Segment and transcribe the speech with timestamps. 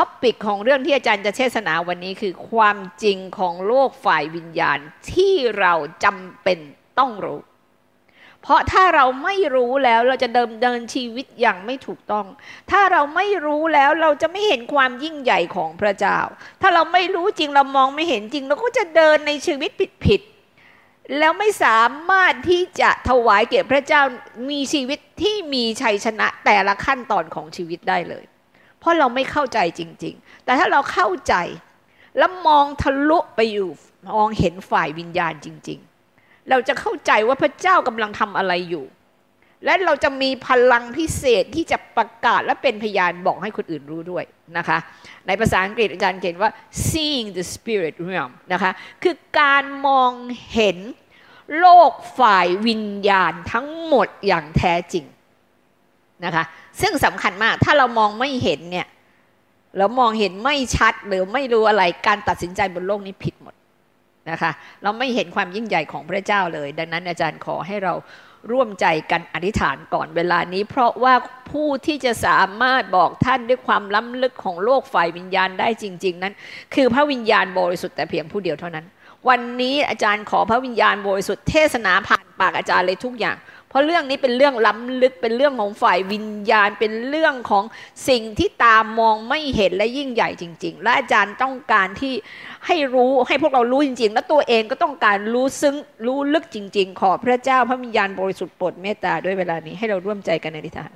[0.00, 4.78] topic ของเรื่องที่อาจารย์จะเทศนาวันนี้คือความจริงของโลกฝ่ายวิญญาณ
[5.12, 6.58] ที่เราจำเป็น
[6.98, 7.40] ต้องรู้
[8.42, 12.26] เพราะถ้าเราไม่รู้แล้วเราจะเดิมเดินชีวิตอย่างไม่ถูกต้อง
[12.70, 16.18] ถ้าเราไม่รู้แล้วเราจะไม่เห็นความยิ่งใหญ่ของพระเจ้า
[16.62, 19.70] ถ้าเราไม่รู้จริงเรามองไม่เห็นจริง เราก็จะเดินในชีวิต
[20.06, 21.80] ผิดๆแล้วไม่สา
[22.10, 24.02] มารถที่จะถวายเกียรติพระเจ้า
[24.50, 28.24] มีชีวิตที่มีชัยชนะแต่ละขั้นตอนของชีวิตได้เลย
[28.80, 31.34] เพราะเราไม่เข้าใจจริง ๆ แต่ถ้าเราเข้าใจ
[32.18, 33.70] แล้วมองทะลุไปอยู่
[34.12, 35.78] มองเห็นฝ่ายวิญญาณจริง
[36.14, 38.84] ๆ เราจะเข้าใจว่าพระเจ้ากำลังทำอะไรอยู่
[39.64, 44.24] และเราจะมีพลังพิเศษที่จะประกาศและเป็นพยานบอกให้คนอื่นรู้ด้วย
[44.56, 44.78] นะคะ
[45.26, 46.50] ในภาษาอังกฤษอาจารย์เขียนว่า
[46.88, 50.12] seeing the spirit realm นะคะคือการมอง
[50.52, 50.78] เห็น
[51.58, 55.04] โลกฝ่ายวิญญาณทั้งหมดอย่างแท้จริง
[56.24, 56.44] นะคะ
[56.80, 58.86] ซึ่งสำคัญมากถ้าเรามองไม่เห็นเนี่ย
[59.78, 63.54] เรามองเห็นไม่ชัดหรือไม่รู้อะไรการตัดสินใจบนโลกนี้ผิดหมด
[64.30, 64.50] นะคะ
[64.82, 67.94] เราไม่เห็นความยิ่งใหญ่ของพระเจ้าเลย ดังนั้นอาจารย์ขอให้เรา
[68.52, 71.14] ร่วมใจกันอธิษฐานก่อนเวลานี้ เพราะว่า
[71.50, 76.34] ผู้ที่จะสามารถบอกท่านด้วยความล้ำลึกของโลกฝ่ายวิญญาณได้จริง ๆ นั้น
[76.74, 78.86] คือพระวิญญาณบริสุทธิ์แต่เพียงผู้เดียวเท่านั้น
[79.28, 83.36] วันนี้อาจารย์ขอพระวิญญาณบริสุทธิ์เทศนาผ่านปากอาจารย์เลยทุกอย่าง
[83.70, 87.64] เพราะเรื่องนี้เป็นเรื่องล้ำลึกเป็นเรื่องของฝ่ายวิญญาณ เป็นเรื่องของ
[88.08, 92.14] สิ่งที่ตามมองไม่เห็นและยิ่งใหญ่จริง ๆ และอาจารย์ต้องการที่
[92.66, 95.76] ให้รู้ให้พวกเรารู้จริง ๆ และตัวเองก็ต้องการรู้ซึ้ง
[96.06, 100.92] รู้ลึกจริง ๆ ขอพระเจ้าพระวิญญาณบริสุทธิ์โปรดเมตตาด้วยเวลานี้ให้เราร่วมใจกันในทิฏฐาน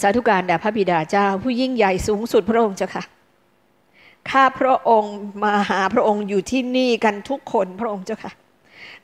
[0.00, 3.04] สาธุการแด่พระบิดาเจ้าผู้ยิ่งใหญ่สูงสุดพระองค์เจ้าค่ะ
[4.30, 8.32] ข้าพระองค์มาหาพระองค์อยู่ที่นี่กันทุกคนพระองค์เจ้าค่ะ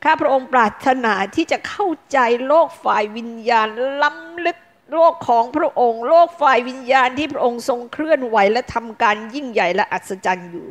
[0.03, 3.69] ข้าพระองค์ปรารถนาที่จะเข้าใจโลกฝ่ายวิญญาณ
[4.03, 4.59] ล้ำลึก
[4.93, 10.67] โลกของพระองค์ โลกฝ่ายวิญญาณที่พระองค์ทรงเคลื่อนไหวและทำการยิ่งใหญ่และอัศจรรย์อยู่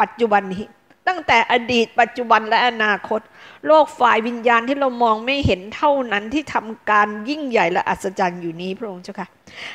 [0.00, 0.64] ปัจจุบันนี้
[1.08, 3.20] ตั้งแต่อดีตปัจจุบันและอนาคต
[3.66, 9.28] โลกฝ่ายวิญญาณที่เรามองไม่เห็นเท่านั้นที่ทำการยิ่งใหญ่และอัศจรรย์อยู่นี้พระองค์เจ้าค่ะ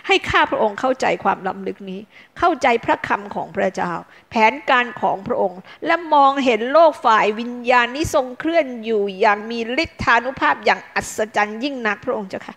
[0.08, 2.00] ให้ข้าพระองค์เข้าใจความล้ำลึกนี้
[2.40, 3.92] เข้าใจพระคำของพระเจ้า
[4.30, 12.56] แผนการของพระองค์ และมองเห็นโลกฝ่ายวิญญาณนี้ทรงเคลื่อนอยู่อย่างมีฤทธานุภาพอย่างอัศจรรย์ยิ่งนักพระองค์เจ้าค่ะ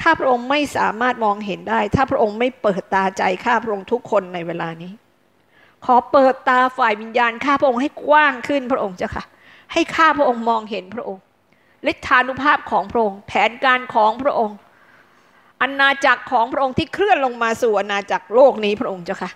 [0.00, 4.92] ข้าพระองค์ไม่สามารถมองเห็นได้ ถ้าพระองค์ไม่เปิดตาใจข้าพระองค์ทุกคนในเวลานี้
[5.84, 9.24] ขอเปิดตาฝ่ายวิญญาณข้าพระองค์ให้กว้างขึ้นพระองค์เจ้าค่ะ
[9.72, 11.22] ให้ข้าพระองค์มองเห็นพระองค์
[11.90, 14.56] ฤทธานุภาพของพระองค์ แผนการของพระองค์
[15.62, 19.30] อาณาจักรของพระองค์ที่เคลื่อนลงมาสู่อาณาจักรโลกนี้พระองค์เจ้าค่ะ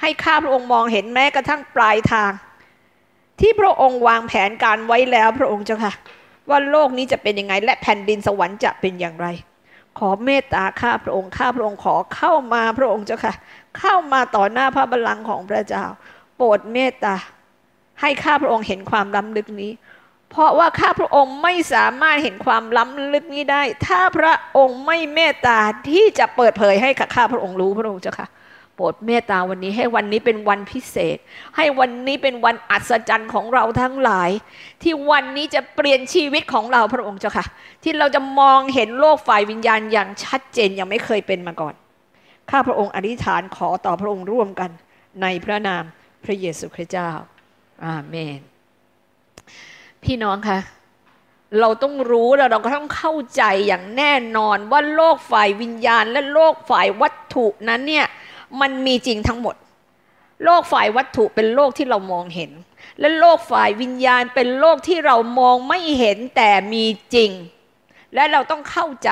[0.00, 2.32] ให้ข้าพระองค์มองเห็นแม้กระทั่งปลายทาง
[3.40, 5.92] ที่พระองค์วางแผนการไว้แล้วพระองค์เจ้าค่ะ
[6.48, 9.26] ว่าโลกนี้จะเป็นยังไง และแผ่นดินสวรรค์จะเป็นอย่างไร
[9.98, 13.34] ขอเมตตาข้าพระองค์ข้าพระองค์ขอเข้ามาพระองค์เจ้าค่ะ
[13.78, 15.84] เข้ามาต่อหน้าพระบัลลังก์ของพระเจ้า
[16.36, 17.14] โปรดเมตตา
[18.00, 19.72] ให้ข้าพระองค์เห็นความล้ำลึกนี้
[20.30, 28.28] เพราะว่าข้าพระองค์ไม่สามารถเห็นความล้ำลึกนี้ได้ ถ้าพระองค์ไม่เมตตาที่จะเปิดเผยให้ข้าพระองค์รู้พระองค์เจ้าค่ะ
[28.74, 31.18] โปรดเมตตาวันนี้ให้วันนี้เป็นวันพิเศษ
[31.56, 34.30] ให้วันนี้เป็นวันอัศจรรย์ของเราทั้งหลาย
[34.82, 37.46] ที่วันนี้จะเปลี่ยนชีวิตของเราพระองค์เจ้าค่ะ
[37.82, 41.74] ที่เราจะมองเห็นโลกฝ่ายวิญญาณอย่างชัดเจนยังไม่เคยเป็นมาก่อน
[42.50, 44.70] ข้าพระองค์อธิษฐานขอต่อพระองค์ร่วมกัน
[45.22, 45.82] ในพระนาม
[46.24, 47.10] พระเยซูคริสต์เจ้า
[47.84, 48.40] อาเมน
[50.04, 50.58] พี่น้องคะ
[51.60, 58.06] เราต้องรู้แล้วเราก็ต้องเข้าใจอย่างแน่นอนว่าโลกฝ่ายวิญญาณ และโลกฝ่ายวัตถุนั้นเนี่ย
[58.60, 59.56] มันมีจริงทั้งหมด
[60.44, 62.50] โลกฝ่ายวัตถุเป็นโลกที่เรามองเห็น
[63.00, 67.30] และโลกฝ่ายวิญญาณเป็นโลกที่เรามองไม่เห็นแต่มีจริง
[68.14, 69.10] และเราต้องเข้าใจ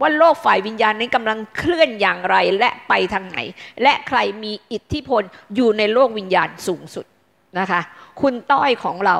[0.00, 3.38] ว่าโลกฝ่ายวิญญาณนี้กำลังเคลื่อนอย่างไรและไปทางไหน
[3.82, 5.22] และใครมีอิทธิพล
[5.54, 7.06] อยู่ในโลกวิญญาณสูงสุด
[7.58, 7.80] นะคะ
[8.20, 9.16] คุณต้อยของเรา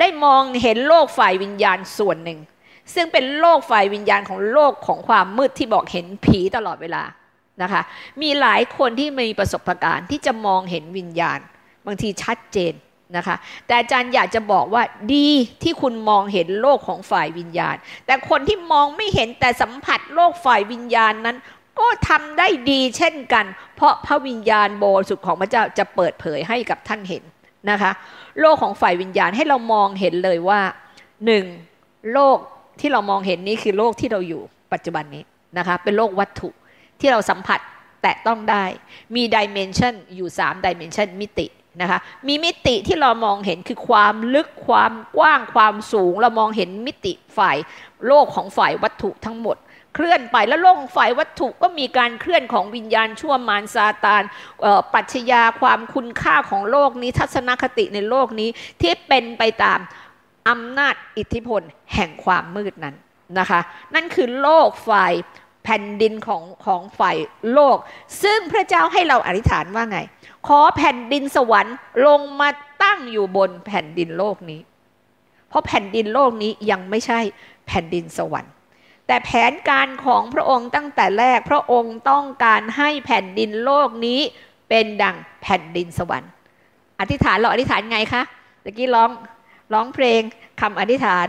[0.00, 2.38] ได้มองเห็นโลกฝ่ายวิญญาณส่วนหนึ่ง
[2.94, 7.02] ซึ่งเป็นโลกฝ่ายวิญญาณของโลกของความมืดที่บอกเห็นผีตลอดเวลา
[7.62, 7.82] นะคะ
[8.22, 11.38] มีหลายคนที่มีประสบการณ์ที่จะมองเห็นวิญญาณ
[11.86, 12.74] บางทีชัดเจน
[13.16, 13.36] นะคะ
[13.66, 14.82] แต่อาจารย์อยากจะบอกว่า
[15.14, 15.28] ดี
[15.62, 17.76] ที่คุณมองเห็นโลกของฝ่ายวิญญาณ
[18.06, 21.36] แต่คนที่มองไม่เห็นแต่สัมผัสโลกฝ่ายวิญญาณนั้น
[21.80, 23.44] ก็ทำได้ดีเช่นกัน
[23.76, 27.22] เพราะพระวิญญาณบริสุทธิ์ของพระเจ้าจะเปิดเผยให้กับท่านเห็น
[27.70, 27.92] นะคะ
[28.40, 30.60] โลกของฝ่ายวิญญาณให้เรามองเห็นเลยว่า
[31.26, 31.44] หนึ่ง
[32.12, 32.38] โลก
[32.80, 34.42] ที่เรามองเห็นนี้คือโลกที่เราอยู่
[34.72, 35.22] ปัจจุบันนี้
[35.58, 36.48] นะคะเป็นโลกวัตถุ
[37.00, 37.60] ที่เราสัมผัส
[38.02, 38.64] แตะต้องได้
[39.14, 41.46] มีดิเมนชันอยู่3ดิเมนชันมิติ
[41.80, 41.98] นะคะ
[42.28, 47.56] มีมิติที่เรามองเห็นคือความลึกความกว้างความสูง เรามองเห็นมิติฝ่าย
[48.06, 49.56] โลกของฝ่ายวัตถุทั้งหมด
[49.94, 54.22] เคลื่อนไปแล้วโลกฝ่ายวัตถุก็มีการเคลื่อนของวิญญาณชั่วมารซาตาน
[54.94, 58.48] ปัจจยาความคุณค่าของโลกนี้ ทัศนคติในโลกนี้
[58.80, 59.78] ที่เป็นไปตาม
[60.48, 61.62] อำนาจอิทธิพล
[61.94, 62.96] แห่งความมืดนั้น
[63.38, 63.60] นะคะ
[63.94, 65.12] นั่นคือโลกฝ่าย
[65.64, 67.16] แผ่นดินของของฝ่าย
[67.52, 67.76] โลก
[68.22, 69.98] ซึ่งพระเจ้าให้เราอธิษฐานว่าไง
[70.46, 72.48] ขอแผ่นดินสวรรค์ลงมา
[72.82, 74.60] ตั้งอยู่บนแผ่นดินโลกนี้
[75.48, 77.20] เพราะแผ่นดินโลกนี้ยังไม่ใช่
[77.66, 78.52] แผ่นดินสวรรค์
[79.06, 84.20] แต่แผนการของพระองค์ตั้งแต่แรกพระองค์ต้องการให้แผ่นดินโลกนี้
[84.68, 86.30] เป็นดังแผ่นดินสวรรค์
[87.00, 88.22] อธิษฐานเราอธิษฐานไงคะ
[88.64, 89.10] ตะกี้ร้อง
[89.72, 90.20] ร้องเพลง
[90.60, 91.26] คำอธิษฐาน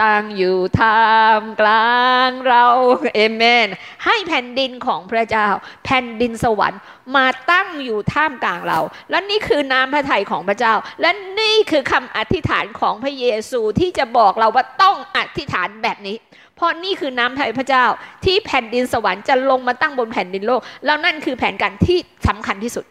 [0.00, 1.06] ตั้งอยู่ท่า
[1.40, 2.64] มกลางเรา
[3.14, 3.68] เอเมน
[4.04, 5.48] ให้แผ่นดินของพระเจ้า
[5.84, 6.80] แผ่นดินสวรรค์
[7.16, 8.78] มาตั้งอยู่ท่ามกลางเรา
[9.10, 11.10] และนี่คือน้ำพระทัยของพระเจ้า และ
[11.40, 16.16] นี่คือคำอธิษฐานของพระเยซูที่จะบอกเราว่าต้องอธิษฐานแบบนี้
[16.56, 17.84] เพราะนี่คือน้ำพระทัยพระเจ้า
[18.24, 21.98] ที่แผ่นดินสวรรค์จะลงมาตั้งบนแผ่นดินโลก แล้วนั่นคือแผนการที่
[22.28, 22.84] สำคัญที่สุด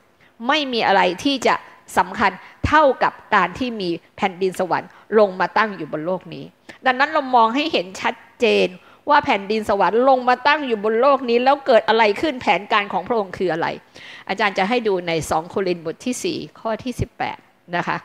[0.47, 1.55] ไม่มีอะไรที่จะ
[1.97, 2.31] สำคัญ
[2.67, 4.89] เท่ากับการที่มีแผ่นดินสวรรค์
[5.19, 6.45] ลงมาตั้งอยู่บนโลกนี้
[6.85, 8.67] ดังนั้นเรามองให้เห็นชัดเจน
[9.09, 13.67] ว่าแผ่นดินสวรรค์ลงมาตั้งอยู่บนโลกนี้ แล้วเกิดอะไรขึ้นแผนการของพระองค์คืออะไร
[14.29, 16.93] อาจารย์จะให้ดูในสองโครินธ์บทที่ 4 ข้อที่
[17.33, 17.97] 18 นะคะ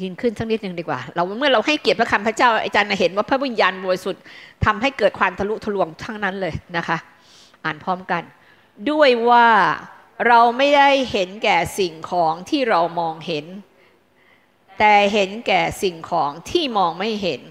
[0.00, 4.22] ยืนขึ้นสักนิดหนึ่งดีกว่า เราเมื่อเราให้เกียรติพระคำพระเจ้าอาจารย์เห็นว่าพระวิญญาณบริสุทธิ์
[4.64, 6.98] ทำให้เกิดความทะลุทะลวงทั้งนั้นเลยนะคะ
[7.64, 8.22] อ่านพร้อมกัน
[8.90, 9.46] ด้วยว่า
[10.26, 13.44] เราไม่ได้เห็นแก่สิ่งของที่เรามองเห็น
[14.80, 17.42] แต่เห็นแก่สิ่งของที่มองไม่เห็น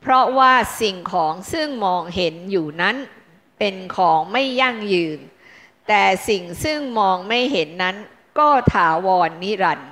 [0.00, 2.96] เพราะว่าสิ่งของซึ่งมองเห็นอยู่นั้น
[3.58, 5.18] เป็นของไม่ยั่งยืน
[5.88, 7.96] แต่สิ่งซึ่งมองไม่เห็นนั้น
[8.38, 9.90] ก็ถาวรนนิรันดร์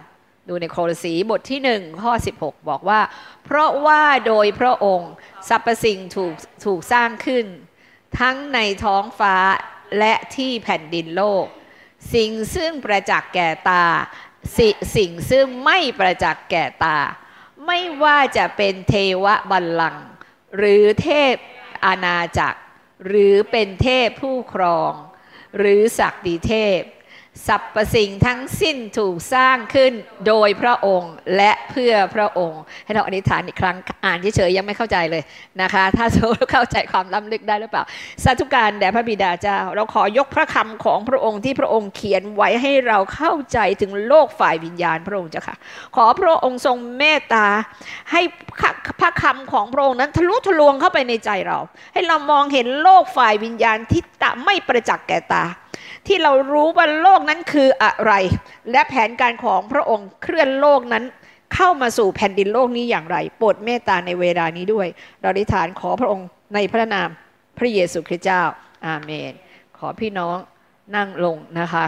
[0.49, 3.01] ดูในโคลสีบทที่หนึ่งข้อ 16 บอกว่า
[3.45, 5.13] เพราะว่าโดยพระองค์
[5.49, 6.35] สรรพสิ่งถูก
[6.65, 7.47] ถูกสร้างขึ้น
[8.21, 9.37] ทั้งในท้องฟ้า
[9.99, 11.45] และที่แผ่นดินโลก
[12.15, 13.87] สิ่งซึ่งประจักษ์แก่ตา
[14.59, 14.61] ส
[14.97, 16.99] สิ่งซึ่งไม่ประจักษ์แก่ตา
[17.67, 18.95] ไม่ว่าจะเป็นเท
[19.25, 20.07] วบัลลังก์
[20.57, 21.35] หรือเทพ
[21.85, 22.61] อาณาจักร
[23.07, 24.93] หรือเป็นเทพผู้ครอง
[25.59, 26.81] หรือศักดิเทพ
[27.49, 29.93] สรรพสิ่งทั้งสิ้นถูกสร้างขึ้น
[30.27, 35.23] โดยพระองค์และเพื่อพระองค์ ให้เราอธิษฐานอีกครั้งอ่านเฉยๆยังไม่เข้าใจเลย
[35.63, 37.85] นะคะ ถ้าเราเข้าใจความล้ำลึกได้หรือเปล่า
[38.25, 45.57] สาธุการแด่พระบิดาเจ้า เราขอยกพระคำของพระองค์ที่พระองค์เขียนไว้ให้เราเข้าใจถึงโลกฝ่ายวิญญาณพระองค์เจ้าค่ะ
[45.97, 47.47] ขอพระองค์ทรงเมตตา
[48.13, 48.21] ให้
[49.01, 51.59] พระคำของพระองค์นั้นทะลุทะลวงเข้าไปในใจเรา
[51.93, 55.45] ให้เรามองเห็นโลกฝ่ายวิญญาณที่ตะไม่ประจักษ์แก่ตา
[56.07, 58.13] ที่เรารู้ว่าโลกนั้นคืออะไร
[58.71, 61.05] และแผนการของพระองค์เคลื่อนโลกนั้น
[61.55, 64.87] เข้ามาสู่แผ่นดินโลกนี้อย่างไร โปรดเมตตาในเวลานี้ด้วย
[65.23, 67.09] เราได้ฐานขอพระองค์ในพระนาม
[67.59, 68.43] พระเยซูคริสต์เจ้า
[68.87, 69.33] อาเมน
[69.79, 70.37] ขอพี่น้อง
[70.97, 71.85] นั่งลงนะคะ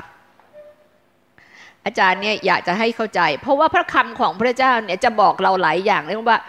[1.85, 6.41] อาจารย์เนี่ยอยากจะให้เข้าใจ เพราะว่าพระคำของพระเจ้าเนี่ยจะบอกเราหลายอย่างเรียกว่า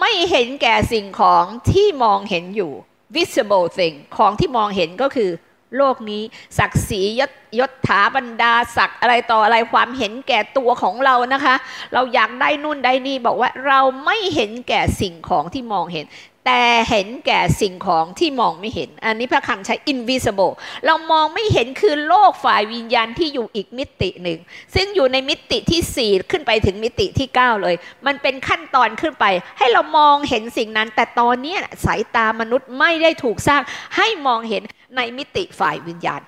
[0.00, 2.72] ไม่เห็นแก่สิ่งของที่มองเห็นอยู่
[3.16, 5.30] visible thing ของที่มองเห็นก็คือ
[5.76, 6.22] โลกนี้
[6.58, 11.54] ศักดิ์ศรียศยศถาบรรดาศักดิ์อะไรต่ออะไรความเห็นแก่ตัวของเรานะคะ
[11.94, 16.06] เราอยากได้นู่นได้นี่บอกว่าเราไม่เห็นแก่สิ่งของที่มองเห็น
[16.46, 20.52] แต่เห็นแก่สิ่งของที่มองไม่เห็น อันนี้พระคำใช้ invisible
[20.86, 24.38] เรามองไม่เห็นคือโลกฝ่ายวิญญาณที่อยู่อีกมิติหนึ่ง
[24.74, 27.74] ซึ่งอยู่ในมิติที่ 4 ขึ้นไปถึงมิติที่ 9 เลย
[28.06, 29.24] มันเป็นขั้นตอนขึ้นไป
[29.58, 33.62] ให้เรามองเห็นสิ่งนั้น แต่ตอนนี้สายตามนุษย์ไม่ได้ถูกสร้าง
[33.96, 34.62] ให้มองเห็น
[34.96, 36.22] ในมิติฝ่ายวิญญาณ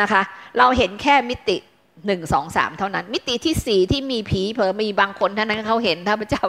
[0.00, 0.22] นะคะ
[0.58, 1.56] เราเห็นแค่มิติ
[2.06, 6.44] หนึ่งสองสามเท่านั้น มิติที่สี่ที่มีผีเผอมีบางคนเท่านั้นเขาเห็นถ้าพระเจ้า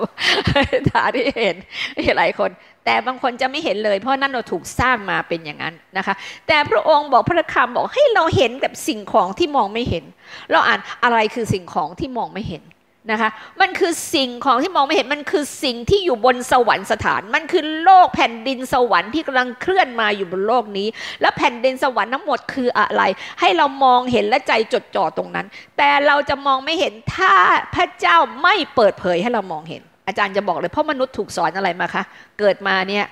[0.89, 1.55] ตาที่เห็น
[1.97, 2.49] มีหลายคน
[2.85, 6.15] แต่บางคนจะไม่เห็นเลย เพราะนั่นเราถูกสร้างมาเป็นอย่างนั้นนะคะ
[6.47, 10.03] แต่พระองค์บอกพระคำบอกให้เราเห็นแบบสิ่งของที่มองไม่เห็น
[10.51, 12.63] เราอ่านอะไรคือสิ่งของที่มองไม่เห็น
[13.09, 13.29] นะคะ
[13.61, 20.87] มันคือสิ่งของที่มองไม่เห็นมันคือสิ่งที่อยู่บนสวรรค์สถาน มันคือโลกแผ่นดินสวรรค์ที่กำลังเคลื่อนมาอยู่บนโลกนี้
[21.21, 23.03] และแผ่นดินสวรรค์ทั้งหมดคืออะไร
[23.39, 25.45] ให้เรามองเห็นและใจจดจ่อตรงนั้น
[25.77, 27.33] แต่เราจะมองไม่เห็นถ้า
[27.75, 32.03] พระเจ้าไม่เปิดเผยให้เรามองเห็น อาจารย์จะบอกเลยเพราะมนุษย์ถูกสอนอะไรมาคะ
[32.39, 33.05] เกิดมาเนี่ย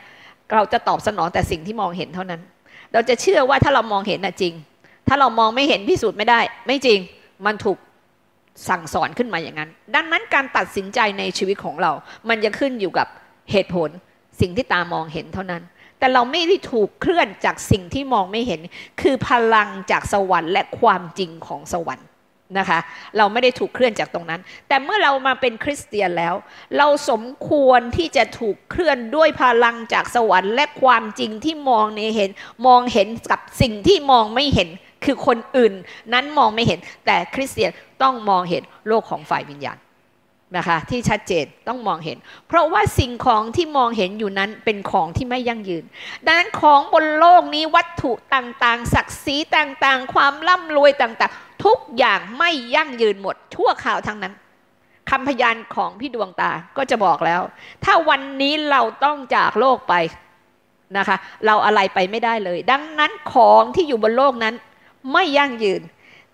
[0.53, 2.41] เราจะตอบสนองแต่สิ่งที่มองเห็นเท่านั้น
[2.93, 4.53] เราจะเชื่อว่าถ้าเรามองเห็นน่ะจริง
[5.07, 6.99] ถ้าเรามองไม่เห็นพิสูจน์ไม่ได้ ไม่จริง
[7.45, 7.77] มันถูก
[8.67, 11.91] สั่งสอนขึ้นมาอย่างนั้น ดังนั้นการตัดสินใจในชีวิตของเรา
[12.29, 13.07] มันจะขึ้นอยู่กับ
[13.51, 13.89] เหตุผล
[14.41, 15.63] สิ่งที่ตามองเห็นเท่านั้น
[15.99, 18.59] แต่เราไม่ได้ถูกเคลื่อนจากสิ่งที่มองไม่เห็น
[19.01, 22.07] คือพลังจากสวรรค์และความจริงของสวรรค์
[22.57, 22.79] นะคะ
[23.17, 26.35] เราไม่ได้ถูกเคลื่อนจากตรงนั้น แต่เมื่อเรามาเป็นคริสเตียนแล้ว
[26.77, 32.29] เราสมควรที่จะถูกเคลื่อนด้วยพลังจากสวรรค์ และความจริงที่มองในเห็น
[32.67, 34.69] มองเห็นกับสิ่งที่มองไม่เห็น
[35.03, 35.73] คือคนอื่น
[36.13, 37.71] นั้นมองไม่เห็น แต่คริสเตียน
[38.03, 39.77] ต้องมองเห็นโลกของฝ่ายวิญญาณ
[40.57, 45.83] นะคะที่ชัดเจนต้องมองเห็น เพราะว่าสิ่งของที่มองเห็นอยู่นั้นเป็นของที่ไม่ยั่งยืน
[46.25, 54.33] ดังนั้นของบนโลกนี้วัตถุต่างๆ ศักดิ์ศรีต่างๆ ความร่ำรวยต่างๆ ทุกอย่างไม่ยั่งยืนหมด ชั่วข่าวทั้งนั้น
[55.09, 57.41] คำพยานของพี่ดวงตาก็จะบอกแล้ว
[57.83, 59.93] ถ้าวันนี้เราต้องจากโลกไป
[60.97, 64.55] นะคะ เราอะไรไปไม่ได้เลย ดังนั้นของที่อยู่บนโลกนั้น
[65.11, 65.81] ไม่ยั่งยืน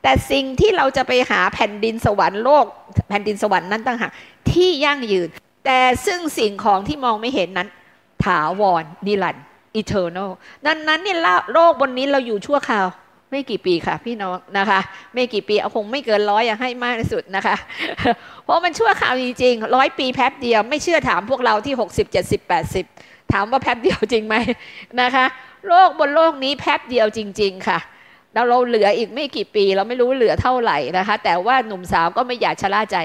[0.02, 2.66] แต่สิ่งที่เราจะไปหาแผ่นดินสวรรค์โลก
[3.10, 4.12] แผ่นดินสวรรค์นั้นต่างหาก
[4.52, 5.28] ที่ยั่งยืน
[5.66, 7.70] แต่ซึ่งสิ่งของที่มองไม่เห็นนั้น
[8.24, 9.44] ถาวรนิรันดร์
[9.80, 10.30] eternal
[10.66, 11.16] นั้นนั้นนี่
[11.54, 12.88] โลกบนนี้เราอยู่ชั่วคราว
[13.32, 14.80] ไม่กี่ปีค่ะ พี่น้องนะคะ
[15.14, 17.56] ไม่กี่ปีเอาคงไม่เกินร้อยอย่าให้มากที่สุดนะคะ
[18.44, 22.40] เพราะมันชั่วคราวจริงๆร้อยปีแป๊บเดียวไม่เชื่อถามพวกเราที่60 70
[22.86, 24.36] 80ถามว่าแป๊บเดียวจริงไหม
[25.02, 25.26] นะคะ
[25.68, 27.80] โลกบนโลกนี้แป๊บเดียวจริง ๆ ค่ะ
[28.36, 32.98] แล้วเราเหลืออีกไม่กี่ปี เราไม่รู้เหลือเท่าไหร่นะคะ แต่ว่าหนุ่มสาวก็ไม่อยากชะล่าใจ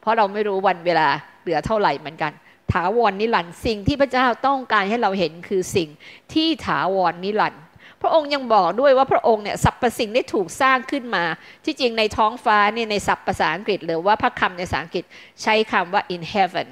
[0.00, 1.08] เพราะเราไม่รู้วันเวลา
[1.42, 2.32] เหลือเท่าไหร่เหมือนกัน
[2.72, 5.88] ถาวรนิรันดร์สิ่งที่พระเจ้าต้องการให้เราเห็นคือสิ่ง
[6.32, 7.62] ที่ถาวรนิรันดร์
[8.02, 11.24] พระองค์ยังบอกด้วยว่าพระองค์เนี่ยสรรพสิ่งได้ถูกสร้างขึ้นมา
[11.64, 15.04] ที่จริงในท้องฟ้าเนี่ยในศัพท์ภาษาอังกฤษหรือว่าพระคำในภาษาอังกฤษ
[15.42, 16.68] ใช้คำว่า in heaven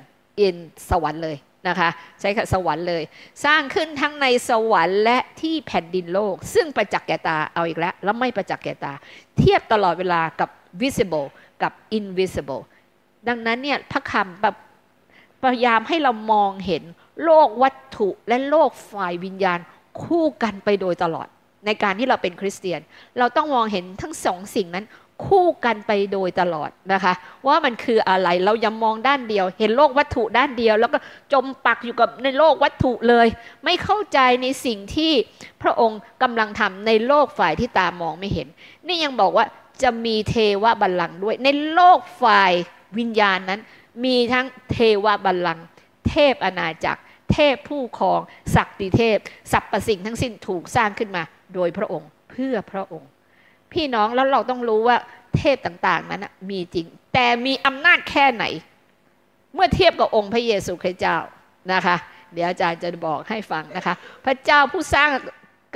[0.47, 0.57] in
[0.91, 1.37] สวรรค์เลย
[1.69, 1.91] นะคะ
[2.21, 3.03] ใช้คำสวรรค์เลย
[3.45, 8.93] สร้างขึ้นทั้งในสวรรค์และที่แผ่นดินโลก ซึ่งประจักษ์แก่ตาเอาอีกแล้ว แล้วไม่ประจักษ์แก่ตา
[9.39, 10.51] เทียบตลอดเวลากับ
[10.83, 11.27] visible
[11.63, 12.63] กับ invisible
[13.29, 14.57] ดังนั้นเนี่ยพระคำแบบ
[15.43, 16.83] พยายามให้เรามองเห็น
[17.25, 19.59] โลกวัตถุและโลกฝ่ายวิญญาณ
[20.03, 21.29] คู่กันไปโดยตลอด
[21.67, 22.81] ในการที่เราเป็นคริสเตียน
[23.19, 24.85] เราต้องมองเห็นทั้งสองสิ่งนั้น
[25.27, 27.13] คู่กันไปโดยตลอดนะคะ
[27.47, 30.99] ว่ามันคืออะไรเราย่ามองด้านเดียว เห็นโลกวัตถุด้านเดียว แล้วก็
[31.33, 33.27] จมปักอยู่กับในโลกวัตถุเลย
[33.65, 35.13] ไม่เข้าใจในสิ่งที่
[35.63, 38.49] พระองค์กำลังทำในโลกฝ่ายที่ตามองไม่เห็น
[38.87, 39.47] นี่ยังบอกว่า
[39.83, 42.53] จะมีเทวบัลลังก์ด้วย ในโลกฝ่าย
[42.99, 43.61] วิญญาณนั้น
[44.05, 45.65] มีทั้งเทวบัลลังก์
[46.09, 47.01] เทพอาณาจักร
[47.33, 48.21] เทพผู้ครอง
[48.55, 49.19] ศักดิเทพ
[49.53, 51.23] สรรพสิ่งทั้งสิ้นถูกสร้างขึ้นมา
[51.55, 53.09] โดยพระองค์เพื่อพระองค์
[53.75, 54.97] พี่น้องแล้วเราต้องรู้ว่า
[55.37, 58.45] เทพต่างๆนั้นมีจริง แต่มีอำนาจแค่ไหน
[59.55, 61.19] เมื่อเทียบกับองค์พระเยซูคริสต์เจ้า
[61.73, 61.97] นะคะ
[62.33, 65.11] เดี๋ยวอาจารย์จะบอกให้ฟังนะคะ พระเจ้าผู้สร้าง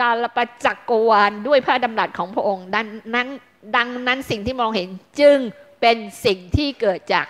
[0.00, 3.28] การประจักรวาลด้วยพระดำรัสของพระองค์ดังนั้น
[3.76, 4.88] ดังนั้นสิ่งที่มองเห็น
[5.20, 5.38] จึง
[5.80, 7.26] เป็นสิ่งที่เกิดจาก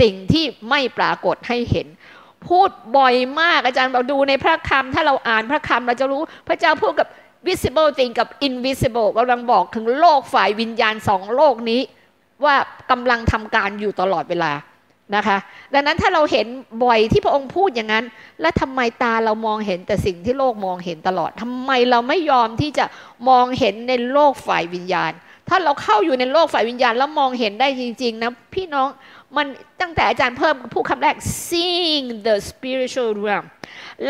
[0.00, 1.86] สิ่งที่ไม่ปรากฏให้เห็น
[2.48, 7.08] พูดบ่อยมากอาจารย์บอกดูในพระคำถ้าเราอ่านพระคำเราจะรู้พระเจ้าพูดกับ
[7.46, 11.80] visible thing กับ invisible กำลังบอกถึงโลกฝ่ายวิญญาณสองโลกนี้
[12.44, 12.54] ว่า
[12.90, 14.52] กำลังทำการอยู่ตลอดเวลา
[15.16, 15.38] นะคะ
[15.74, 16.46] ดังนั้นถ้าเราเห็น
[16.84, 18.04] บ่อยที่พระองค์พูดอย่างนั้น
[18.40, 22.84] แล้วทำไมตาเรามองเห็นแต่สิ่งที่โลกมองเห็นตลอดทำไมเราไม่ยอมที่จะ
[23.28, 25.12] มองเห็นในโลกฝ่ายวิญญาณ
[25.48, 28.88] ถ้าเราเข้าอยู่ในโลกฝ่ายวิญญาณแล้วมองเห็นได้จริงๆนะพี่น้อง
[29.36, 29.46] มัน
[29.80, 31.16] ตั้งแต่อาจารย์เพิ่มผู้คำแรก
[31.48, 33.46] seeing the spiritual realm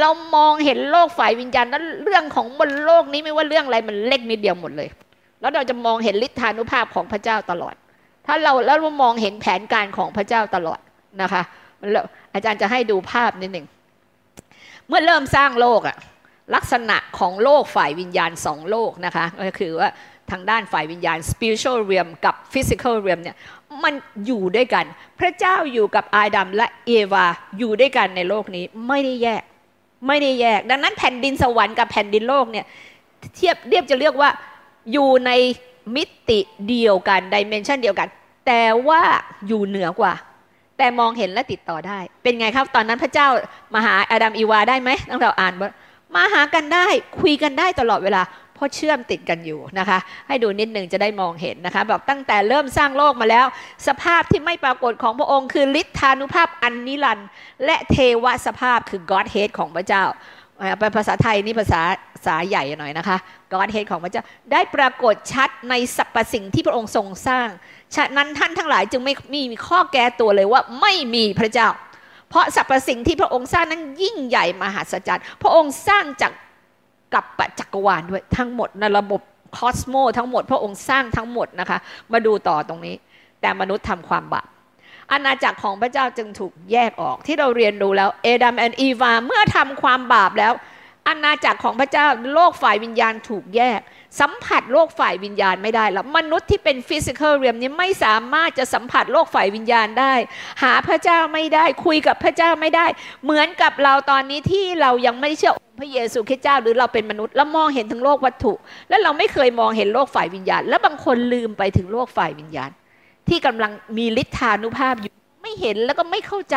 [0.01, 4.89] เรามองเห็นโลกฝ่ายวิญญาณนั้นเรื่องของบนโลกนี้ไม่ว่าเรื่องอะไรมันเล็กนิดเดียวหมดเลย
[5.41, 7.75] แล้วเราจะมองเห็นฤทธานุภาพของพระเจ้าตลอด
[8.27, 10.81] ถ้าเราแล้วเรามองเห็นแผนการของพระเจ้าตลอด
[11.23, 11.43] นะคะ
[12.35, 13.67] อาจารย์จะให้ดูภาพนิดหนึ่ง
[14.89, 15.97] เมื่อเริ่มสร้างโลกอะ
[16.55, 19.89] ลักษณะของโลกฝ่ายวิญญาณสองโลกนะคะก็คือว่า
[20.31, 23.37] ทางด้านฝ่ายวิญญาณ spiritual realm กับ physical realm เนี่ย
[23.85, 23.95] มัน
[24.27, 24.85] อยู่ด้วยกัน
[25.21, 27.27] พระเจ้าอยู่กับอาดัมและเอวา
[27.59, 29.43] อยู่ด้วยกันในโลกนี้ไม่ได้แยก
[30.07, 32.67] ไม่ได้แยก ดังนั้นแผ่นดินสวรรค์กับแผ่นดินโลกเนี่ย
[33.35, 34.31] เทียบเรียบจะเรียกว่า
[34.93, 35.31] อยู่ใน
[35.97, 38.09] มิติเดียวกัน dimension เดียวกัน
[38.47, 39.03] แต่ว่า
[39.47, 40.13] อยู่เหนือกว่า
[40.79, 43.29] แต่มองเห็นและติดต่อได้ เป็นไงครับ ตอนนั้นพระเจ้า
[43.75, 45.55] มาหาอาดัมอีวาได้ไหมต้องเราอ่าน
[46.15, 46.87] มาหากันได้
[47.21, 48.23] คุยกันได้ตลอดเวลา
[48.55, 53.47] เพราะเชื่อมติดกันอยู่นะคะ ให้ดูนิดหนึ่งจะได้มองเห็นนะคะแบบตั้งแต่เริ่มสร้างโลกมาแล้ว
[53.89, 57.29] สภาพที่ไม่ปรากฏของพระองค์คือฤทธานุภาพอันนิรันดร์
[57.65, 60.05] และเทวสภาพคือ Godhead ของพระเจ้า
[60.79, 61.81] เป็นภาษาไทยนี่ภาษา
[62.27, 63.17] สาใหญ่หน่อยนะคะ
[63.53, 67.49] God head ของพระเจ้าได้ปรากฏชัดในสรรพสิ่งที่พระองค์ทรงสร้าง
[67.97, 71.69] ฉะนั้นท่านทั้งหลายจึงไม่มีข้อแก้ตัวเลยว่าไม่มีพระเจ้า
[72.29, 76.33] เพราะสรรพสิ่งที่พระองค์สร้างนั้นยิ่งใหญ่มหัศจรรย์ พระองค์สร้างจาก
[77.15, 79.21] กับปัจจักรวาลด้วยทั้งหมดในระบบ
[79.57, 81.79] คอสโมทั้งหมด พระองค์สร้างทั้งหมดนะคะ
[82.13, 82.97] มาดูต่อตรงนี้
[83.41, 84.49] แต่มนุษย์ทำความบาป
[85.11, 90.53] อาณาจักรของพระเจ้าจึงถูกแยกออกที่เราเรียนรู้แล้วเอดัมและอีวาเมื่อทำความบาปแล้ว
[91.09, 93.81] อาณาจักรของพระเจ้าโลกฝ่ายวิญญาณถูกแยก
[94.21, 100.15] สัมผัสโลกฝ่ายวิญญาณไม่ได้แล้วมนุษย์ที่เป็น physical realm นี้ไม่สามารถจะสัมผัสโลกฝ่ายวิญญาณได้
[100.63, 102.87] หาพระเจ้าไม่ได้ คุยกับพระเจ้าไม่ได้
[103.25, 108.53] เหมือนกับเราตอนนี้ที่เรายังไม่เชื่อพระเยซูคริสต์เจ้าหรือเราเป็นมนุษย์เรามองเห็นถึงโลกวัตถุ
[108.89, 112.71] แล้วเราไม่เคยมองเห็นโลกฝ่ายวิญญาณ แล้วบางคนลืมไปถึงโลกฝ่ายวิญญาณ
[113.29, 115.13] ที่กำลังมีฤทธานุภาพอยู่
[115.45, 116.57] ไม่เห็นแล้วก็ไม่เข้าใจ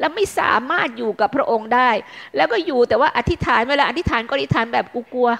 [0.00, 1.90] และไม่สามารถอยู่กับพระองค์ได้
[2.36, 5.30] แล้วก็อยู่แต่ว่าอธิษฐานเวลาอธิษฐานก็อธิษฐานแบบกลัว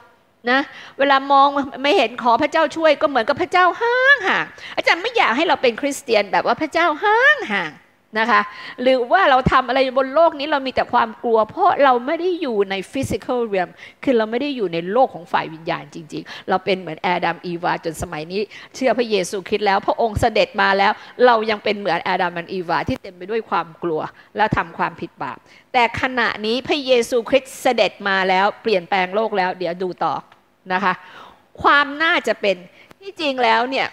[0.50, 0.60] นะ
[0.98, 1.48] เวลามอง
[1.82, 4.44] ไม่เห็นขอพระเจ้าช่วยก็เหมือนกับพระเจ้าห่างห่าง
[4.76, 7.70] อาจารย์ไม่อยากให้เราเป็นคริสเตียนแบบว่าพระเจ้าห่างห่าง
[8.18, 8.40] นะคะ
[8.82, 13.68] หรือว่าเราทำอะไรบนโลกนี้เรามีแต่ความกลัว เพราะเราไม่ได้อยู่ในฟิสิกอลเรียม
[14.04, 18.40] คือเราไม่ได้อยู่ในโลกของฝ่ายวิญญาณจริง ๆ เราเป็นเหมือนแอดัมอีวาจนสมัยนี้
[18.75, 20.92] เชื่อพระเยซูคริสต์แล้ว พระองค์เสด็จมาแล้ว
[21.26, 24.00] เรายังเป็นเหมือนแอดัมและอีวาที่เต็มไปด้วยความกลัว
[24.36, 25.38] และทำความผิดบาป
[25.72, 30.14] แต่ขณะนี้พระเยซูคริสต์เสด็จมาแล้วเปลี่ยนแปลงโลกแล้ว เดี๋ยวดูต่อ
[30.72, 30.92] นะคะ
[31.62, 32.56] ความน่าจะเป็น
[33.00, 33.86] ที่จริงแล้วเนี่ย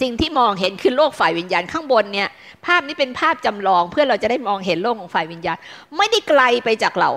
[0.00, 2.28] สิ่งที่มองเห็นคือโลกฝ่ายวิญญาณข้างบนเนี่ย
[2.66, 5.56] ภาพนี้เป็นภาพจำลองเพื่อเราจะได้มองเห็นโลกของฝ่ายวิญญาณ
[5.96, 7.10] ไม่ได้ไกลไปจากเรา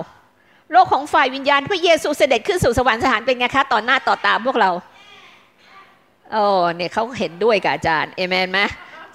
[0.72, 4.70] โลกของฝ่ายวิญญาณพระเยซูเสด็จขึ้นสู่สวรรค์สถานเป็นไงคะต่อหน้าต่อตาพวกเรา
[6.32, 8.60] โอ้เนี่ยเขาเห็นด้วยกับอาจารย์เอเมนไหม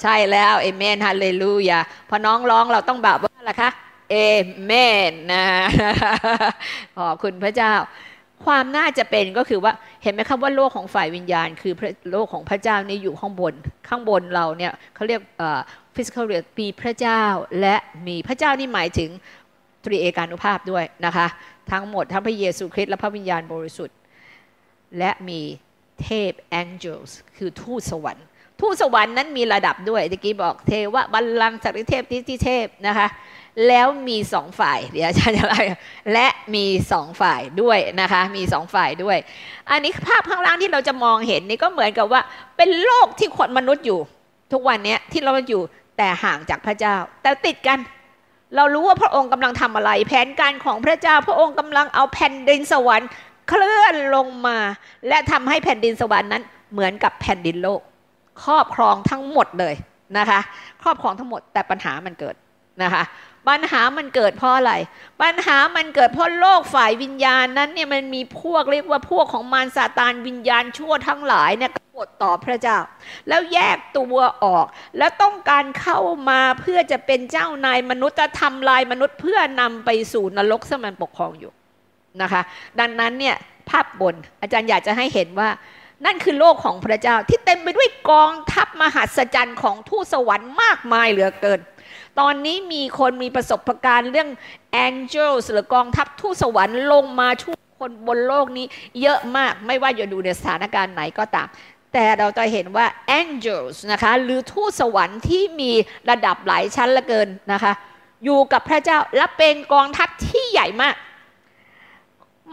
[0.01, 3.69] ใช่แล้วเอเมนฮาเลลูยาพอน้องร้องเราต้องแบบว่าอะไรคะ
[4.11, 4.15] เอ
[4.65, 4.71] เม
[5.09, 5.43] นนะ
[6.97, 7.73] ขอบคุณพระเจ้า
[8.46, 11.74] ความน่าจะเป็นก็คือว่าเห็นไหมครับว่าโลกของฝ่ายวิญญาณ คือ
[12.12, 13.53] โลกของพระเจ้านี่อยู่ข้างบน
[13.88, 15.22] ข้างบนเราเนี่ยเขาเรียก
[15.96, 17.24] physical realm มีพระเจ้า
[17.62, 17.75] และ
[18.08, 19.10] มีพระเจ้านี่หมายถึง
[19.86, 21.27] ตรีเอกานุภาพด้วยนะคะ
[21.72, 23.98] ทั้งหมดทั้งพระเยซูคริสต์และพระวิญญาณบริสุทธิ์
[24.98, 25.41] และมี
[26.01, 28.25] เทพ angels คือทูตสวรรค์
[28.62, 33.08] ทูตสวรรค์นั้นมีระดับด้วยตะกี้บอกเทวะบัลลังก์สักริเทพทิที่เทพนะคะ
[33.67, 35.61] แล้วมีสองฝ่ายเดี๋ยวอาจารย์จะเล่า
[36.13, 39.17] และมีสองฝ่ายด้วยนะคะ มีสองฝ่ายด้วย
[39.69, 42.21] อันนี้ภาพข้างล่างที่เราจะมองเห็นนี่ก็เหมือนกับว่า
[42.57, 43.99] เป็นโลกที่คนมนุษย์อยู่
[44.51, 45.61] ทุกวันนี้ที่เราอยู่
[45.97, 47.79] แต่ห่างจากพระเจ้า แต่ติดกัน
[48.55, 53.09] เรารู้ว่าพระองค์กำลังทำอะไร แผนการของพระเจ้า พระองค์กำลังเอาแผ่นดินสวรรค์
[53.49, 54.57] เคลื่อนลงมา
[55.07, 57.81] และทำให้แผ่นดินสวรรค์นั้น เหมือนกับแผ่นดินโลก
[58.43, 59.75] ครอบครองทั้งหมดเลย
[60.17, 60.39] นะคะ
[60.81, 62.35] ครอบครองทั้งหมดแต่ปัญหามันเกิด
[62.83, 63.03] นะคะ
[63.50, 64.74] ปัญหามันเกิดเพราะอะไร
[65.22, 72.77] ปัญหามันเกิดเพราะโลกฝ่ายวิญญาณนั้นเนี่ยมันมีพวกเรียกว่าพวกของมารซาตานวิญญาณชั่วทั้งหลายเนี่ยกดต่อพระเจ้า
[73.27, 74.66] แล้วแยกตัวออก
[74.98, 81.51] แล้วต้องการเข้ามาเพื่อจะเป็นเจ้านายมนุษย์จะทำลายมนุษย์เพื่อนำไปสู่นรกซึ่มันปกครองอยู่
[82.22, 82.42] นะคะ
[82.79, 83.36] ดังนั้นเนี่ย
[83.70, 85.50] ภาพบนอาจารย์อยากจะให้เห็นว่า
[86.05, 91.60] นั่นคือโลกของพระเจ้าที่เต็มไปด้วยกองทัพมหัศจรรย์ของทูตสวรรค์มากมายเหลือเกิน
[92.20, 94.30] ตอนนี้มีคนมีประสบการณ์เรื่อง
[94.88, 98.66] angels หรือกองทัพทูตสวรรค์ลงมาช่วยคนบนโลกนี้
[99.01, 101.48] เยอะมากไม่ว่าจะดูในสถานการณ์ไหนก็ตาม
[101.94, 102.86] แต่เราจะเห็นว่า
[103.22, 105.72] angels นะคะหรือทูตสวรรค์ที่มี
[106.10, 107.74] ระดับหลายชั้นละเกินนะคะ
[108.25, 110.96] อยู่กับพระเจ้าและเป็นกองทัพที่ใหญ่มาก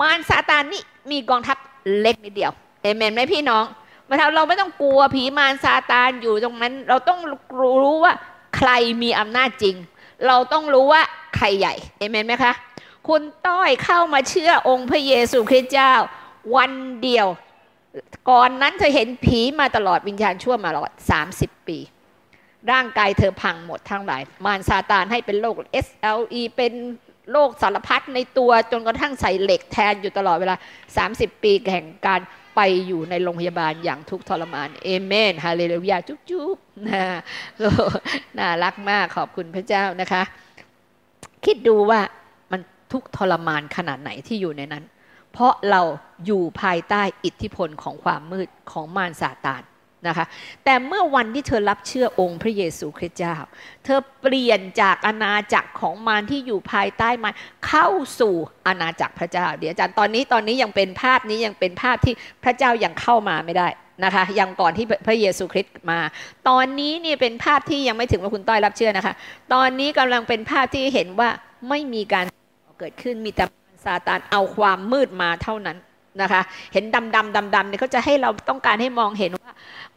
[0.00, 1.56] มารซาตานนี่มีกองทัพ
[2.00, 3.64] เล็กนิดเดียวเอเมนไหมพี่น้อง
[4.08, 7.18] มาทำเราไม่ต้องกลัวผีมารซาตานอยู่ตรงนั้น เราต้อง
[7.82, 8.14] รู้ว่า
[8.56, 8.70] ใคร
[9.02, 9.76] มีอำนาจจริง
[10.26, 11.02] เราต้องรู้ว่า
[11.36, 12.52] ใครใหญ่เอเมนไหมคะ
[13.08, 15.94] คุณต้อยเข้ามาเชื่อองค์พระเยซูคริสต์เจ้า
[16.56, 17.26] วันเดียว
[18.30, 20.92] ก่อนนั้นเธอเห็นผีมาตลอดวิญญาณชั่วมาตลอด
[21.30, 21.78] 30 ปี
[22.70, 25.54] ร่างกายเธอพังหมดทั้งหลาย มารซาตานให้เป็นโรค
[25.86, 26.72] SLE เป็น
[27.32, 30.56] โรคสารพัดในตัวจนกระทั่งใส่เหล็กแทนอยู่ตลอดเวลา
[30.98, 32.20] 30 ปีแห่งการ
[32.54, 36.56] ไปอยู่ในโรงพยาบาลอย่างทุกทรมานเอเมนฮาเลลูยาจุ๊บจุ๊บ
[36.88, 37.04] นะ
[38.38, 40.22] น่ารักมากขอบคุณพระเจ้านะคะ
[41.44, 42.00] คิดดูว่า
[42.50, 42.60] มัน
[42.92, 44.84] ทุกทรมานขนาดไหนที่อยู่ในนั้น
[45.32, 45.82] เพราะเรา
[46.26, 49.62] อยู่ภายใต้อิทธิพลของความมืดของมารซาตาน
[50.08, 50.26] นะคะ
[50.64, 53.36] แต่เมื่อวันที่เธอรับเชื่อองค์พระเยซูคริสต์เจ้า
[53.84, 57.34] เธอเปลี่ยนจากอาณาจักรของมารที่อยู่ภายใต้มาร
[57.66, 57.88] เข้า
[58.20, 58.34] สู่
[58.66, 62.14] อาณาจักรพระเจ้า เดี๋ยวอาจารย์ตอนนี้ตอนนี้ยังเป็นภาพนี้ยังเป็นภาพที่
[62.44, 63.68] พระเจ้ายังเข้ามาไม่ได้
[64.04, 65.98] นะคะยังก่อนที่พระเยซูคริสต์มา
[66.48, 69.14] ตอนนี้นี่เป็นภาพที่ยังไม่ถึงว่าคุณต้อยรับเชื่อนะคะ
[69.52, 71.28] ตอนนี้กำลังเป็นภาพที่เห็นว่า
[71.68, 72.24] ไม่มีการ
[72.78, 73.44] เกิดขึ้นมีแต่
[73.84, 75.78] ซาตานเอาความมืดมาเท่านั้น
[76.22, 79.52] นะคะ เห็นดำดำดำดำเนี่ยเขาจะให้เราต้องการให้มองเห็นว่า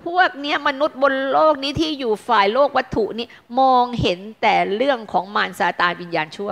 [0.05, 3.27] พวกเนี้ยมนุษย์บนโลกนี้ที่อยู่ฝ่ายโลกวัตถุนี้
[3.59, 6.51] มองเห็นแต่เรื่องของมารซาตานวิญญาณชั่ว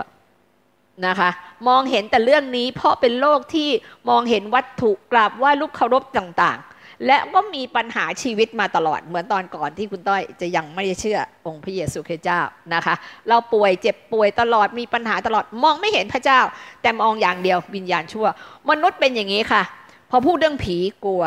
[1.08, 1.30] นะคะ
[1.68, 3.70] มองเห็นแต่เรื่องนี้เพราะเป็นโลกที่
[4.10, 12.42] มองเห็นวัตถุกราบว่าลูกเคารพต่างๆ และก็มีปัญหาชีวิตมาตลอดเหมือนตอนก่อนที่คุณต้อยจะยังไม่ได้เชื่อองค์พระเยซูคริสต์เจ้า
[12.74, 12.96] นะคะ
[13.28, 16.40] เราป่วยเจ็บป่วยตลอดมีปัญหาตลอดมองไม่เห็นพระเจ้า
[16.82, 18.28] แต่มองอย่างเดียววิญญาณชั่ว
[18.70, 19.64] มนุษย์เป็นอย่างนี้ค่ะ
[20.10, 21.24] พอพูดเรื่องผีกลัว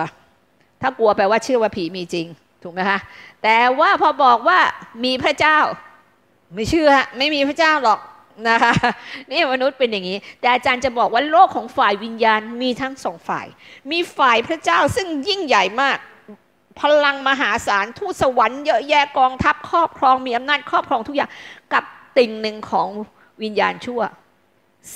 [0.82, 2.26] ถ้ากลัวแปลว่าเชื่อว่าผีมีจริง
[2.62, 2.98] ถูกไหมคะ
[3.42, 4.58] แต่ว่าพอบอกว่า
[5.04, 5.58] มีพระเจ้า
[6.54, 8.00] ไม่เชื่อไม่มีพระเจ้าหรอก
[8.48, 8.72] นะคะ
[9.30, 13.46] นี่มนุษย์เป็นอย่างนี้ แต่อาจารย์จะบอกว่าโลกของฝ่ายวิญญาณมีทั้งสองฝ่าย
[13.90, 15.98] มีฝ่ายพระเจ้าซึ่งยิ่งใหญ่มาก
[16.80, 21.30] พลังมหาศาลทูตสวรรค์เยอะแยะกองทัพครอบครองมีอำนาจครอบครองทุกอย่าง
[21.72, 21.84] กับ
[22.18, 22.88] ติ่งหนึ่งของ
[23.42, 24.00] วิญญาณชั่ว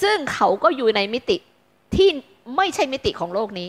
[0.03, 1.37] ซึ่งเขาก็อยู่ในมิติ
[1.97, 2.09] ที่
[2.57, 3.69] ไม่ใช่มิติของโลกนี้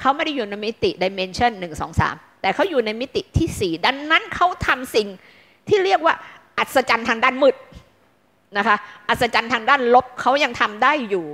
[0.00, 5.08] เขาไม่ได้อยู่ในมิติดิเมนชันหนึ่งสองสามแต่เขาอยู่ในมิติที่สี่ดังนั้นเขาทำสิ่ง
[5.68, 6.14] ที่เรียกว่า
[6.58, 7.56] อัศจรรย์ทางด้านมืด
[8.56, 8.76] นะคะ
[9.08, 11.26] อัศจรรย์ทางด้านลบเขายังทำได้อยู่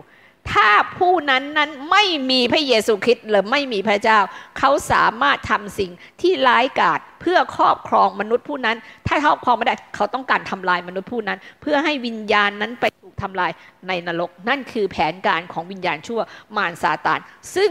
[0.52, 4.18] ถ้าผู้นั้นนั้นไม่มีพระเยซูคริสต์หรือไม่มีพระเจ้า
[4.58, 5.90] เขาสามารถทำสิ่ง
[6.22, 8.76] ที่ร้ายกาจเพื่อครอบครองมนุษย์ผู้นั้น
[9.06, 13.50] ถ้าครอบครองไม่ได้เขาต้องการทำลายมนุษย์ผู้นั้น เพื่อให้วิญญาณนั้นไปถูกทำลาย
[13.88, 16.20] ในนรก นั่นคือแผนการของวิญญาณชั่ว
[16.56, 17.20] มารซาตาน
[17.54, 17.70] ซึ่ง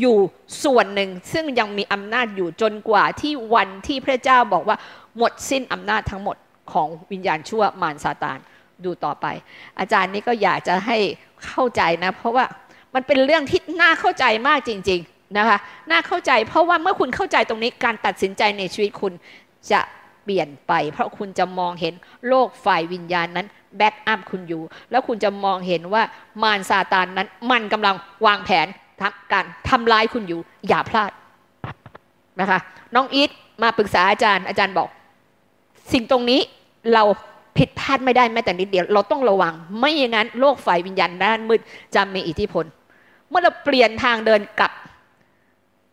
[0.00, 0.16] อยู่
[0.64, 4.76] ส่วนหนึ่ง ซึ่งยังมีอำนาจอยู่จนกว่าที่วันที่พระเจ้าบอกว่า
[5.16, 6.36] หมดสิ้นอำนาจทั้งหมด
[6.72, 8.38] ของวิญญาณชั่วมารซาตาน
[8.84, 9.26] ดูต่อไป
[9.78, 10.98] อาจารย์นี่ก็อยากจะให้
[11.46, 12.44] เข้าใจนะ เพราะว่า
[12.94, 15.58] มันเป็นเรื่องที่น่าเข้าใจมากจริง ๆนะคะ
[15.90, 19.12] น่าเข้าใจเพราะว่าเมื่อคุณเข้าใจตรงนี้การตัดสินใจในชีวิตคุณ
[19.72, 19.80] จะ
[20.24, 21.94] เปลี่ยนไป เพราะคุณจะมองเห็น
[22.28, 26.02] โลกฝ่ายวิญญาณนั้นแบ็กอัพคุณอยู่ แล้วคุณจะมองเห็นว่า
[26.42, 28.66] มารซาตานนั้น มันกำลังวางแผน
[29.32, 31.12] การทำลายคุณอยู่ อย่าพลาด
[32.40, 32.58] นะคะ
[32.94, 33.30] น้องอีท
[33.62, 34.88] มาปรึกษาอาจารย์อาจารย์บอก
[35.92, 36.40] สิ่งตรงนี้
[36.94, 37.04] เรา
[37.58, 41.60] ผิดพลาดไม่ได้แม้แต่นิดเดียว เราต้องระวัง ไม่อย่างนั้นโลกฝ่ายวิญญาณด้านมืด
[41.94, 42.64] จะมีอิทธิพล
[43.28, 44.72] เมื่อเราเปลี่ยนทางเดินกลับ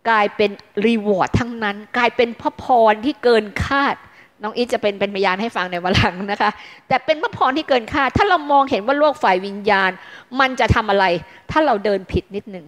[0.09, 0.51] กลายเป็น
[0.87, 3.95] รีวอร์ดทั้งนั้น กลายเป็นพระพรที่เกินคาด
[4.43, 6.51] น้องอีจะเป็นเป็นพยานให้ฟังในวันหลังนะคะ
[6.87, 9.91] แต่เป็นพระพรที่เกินคาด ถ้าเรามองเห็นว่าโลกฝ่ายวิญญาณ
[10.39, 11.05] มันจะทำอะไร
[11.51, 12.65] ถ้าเราเดินผิดนิดนึง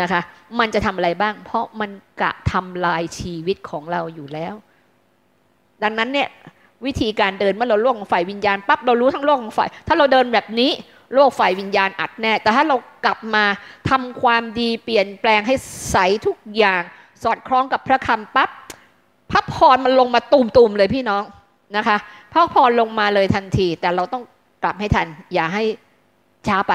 [0.00, 0.20] นะคะ
[0.58, 1.90] มันจะทำอะไรบ้าง เพราะมัน
[2.22, 4.54] กะทำลายชีวิตของเราอยู่แล้ว
[5.82, 6.28] ดังนั้นเนี่ย
[6.86, 10.70] วิธีการเดินเมื่อเราโลกของฝ่ายวิญญาณปั๊บเรารู้ทั้งโลกของฝ่าย ถ้าเราเดินแบบนี้
[11.14, 13.44] โลกฝ่ายวิญญาณอัดแน่ แต่ถ้าเรากลับมา
[13.90, 15.54] ทำความดีเปลี่ยนแปลงให้
[15.90, 16.82] ใสทุกอย่าง
[17.22, 18.50] สอดคล้องกับพระคำปั๊บ
[19.30, 21.24] พระพรมันลงมาตูมๆเลยพี่น้อง
[21.76, 21.96] นะคะ
[22.32, 24.22] พระพรลงมาเลยทันที แต่เราต้อง
[24.64, 25.64] กลับให้ทัน อย่าให้
[26.48, 26.72] ช้าไป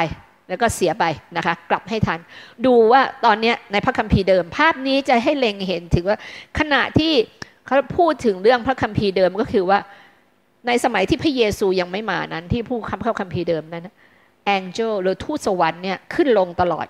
[0.50, 1.06] แล้วก็เสียไป
[1.38, 2.20] นะคะ กลับให้ทัน
[2.66, 6.18] ดูว่าตอนนี้ในพระคัมภีร์เดิม ภาพนี้จะให้เล็งเห็นถึงว่า
[6.60, 7.14] ขณะที่
[7.66, 9.80] เขาพูดถึงเรื่องพระคัมภีร์เดิมก็คือว่า
[10.68, 13.88] ในสมัยที่พระเยซูยังไม่มานั้น ที่ผู้คำเข้าคัมภีร์เดิมนั้น
[14.46, 16.88] แองเจลหรือทูตสวรรค์เนี่ยขึ้นลงตลอด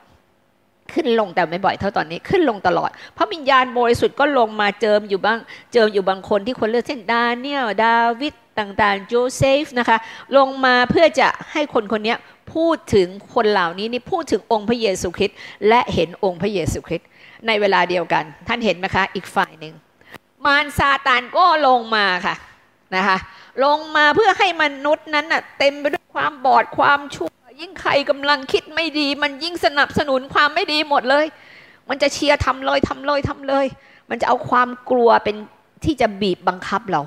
[0.93, 5.39] ขึ้นลงแต่ไม่บ่อยเท่าตอนนี้ขึ้นลงตลอด เพราะวิญญาณบริสุทธิ์ก็ลงมาเจิมอยู่บ้าง
[5.73, 9.97] เจิมอยู่บางคนที่คนเลือกเช่นดาเนียลดาวิด ต่างๆโจเซฟนะคะ
[10.37, 12.15] ลงมาเพื่อจะให้คนคนนี้
[12.53, 15.37] พูดถึงคนเหล่านี้นี่พูดถึงองค์พระเยซูคริสต์
[15.67, 17.07] และเห็นองค์พระเยซูคริสต์
[17.47, 19.73] ในเวลาเดียวกัน ท่านเห็นไหมคะอีกฝ่ายหนึ่ง
[20.45, 22.35] มารซาตานก็ลงมาค่ะ
[22.95, 23.17] นะคะ
[23.65, 27.29] ลงมาเพื่อให้มนุษย์นั้นน่ะเต็มไปด้วยความบอดความชั่ว
[27.61, 31.25] ยิ่งใครกำลังคิดไม่ดี มันยิ่งสนับสนุนความไม่ดีหมดเลย
[31.89, 33.65] มันจะเชียร์ทำเลยทำเลยทำเลย
[34.09, 35.35] มันจะเอาความกลัวเป็น
[35.85, 37.01] ที่จะบีบบังคับเรา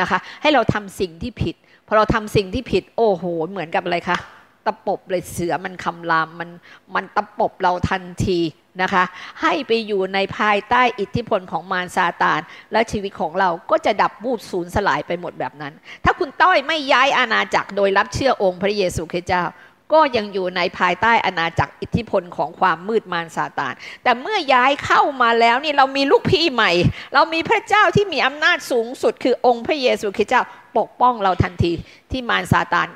[0.00, 1.54] นะคะ ให้เราทำสิ่งที่ผิด
[1.86, 4.18] พอเราทำสิ่งที่ผิด โอ้โห เหมือนกับอะไรคะ
[4.66, 6.50] ตะปบเลยเสือมันคำรามมัน
[6.94, 8.38] มันตะปบเราทันที
[8.82, 9.04] นะคะ
[9.42, 12.40] ให้ไปอยู่ในภายใต้อิทธิพลของมารซาตาน
[12.72, 15.72] และชีวิตของเราก็จะดับบูบสูญสลายไปหมดแบบนั้น
[16.04, 19.44] ถ้าคุณต้อยไม่ย้ายอาณาจักรโดยรับเชื่อองค์พระเยซูคริสต์เจ้า
[19.92, 26.72] ก็ยังอยู่ในภายใต้อาณาจักรอิทธิพลของความมืดมารซาตาน แต่เมื่อย้ายเข้ามาแล้วนี่เรามีลูกพี่ใหม่
[27.14, 30.42] เรามีพระเจ้าที่มีอำนาจสูงสุด คือองค์พระเยซูคริสต์เจ้า
[30.78, 31.72] ปกป้องเราทันที
[32.10, 32.88] ที่มารซาตาน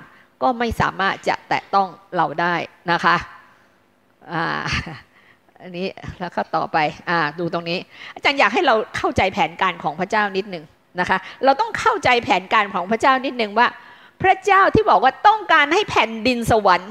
[0.42, 2.54] ก็ไม่สามารถจะแตะต้องเราได้
[2.90, 3.16] นะคะ
[4.32, 4.44] อ่า
[5.60, 5.86] อันนี้
[6.20, 6.78] แล้วก็ต่อไป
[7.08, 7.78] อ่าดูตรงนี้
[8.14, 10.64] อาจารย์อยากให้เราเข้าใจแผนการของพระเจ้านิดหนึ่ง
[11.00, 13.66] นะคะ เราต้องเข้าใจแผนการของพระเจ้านิดหนึ่งว่า
[14.22, 16.90] พระเจ้าที่บอกว่าต้องการให้แผ่นดินสวรรค์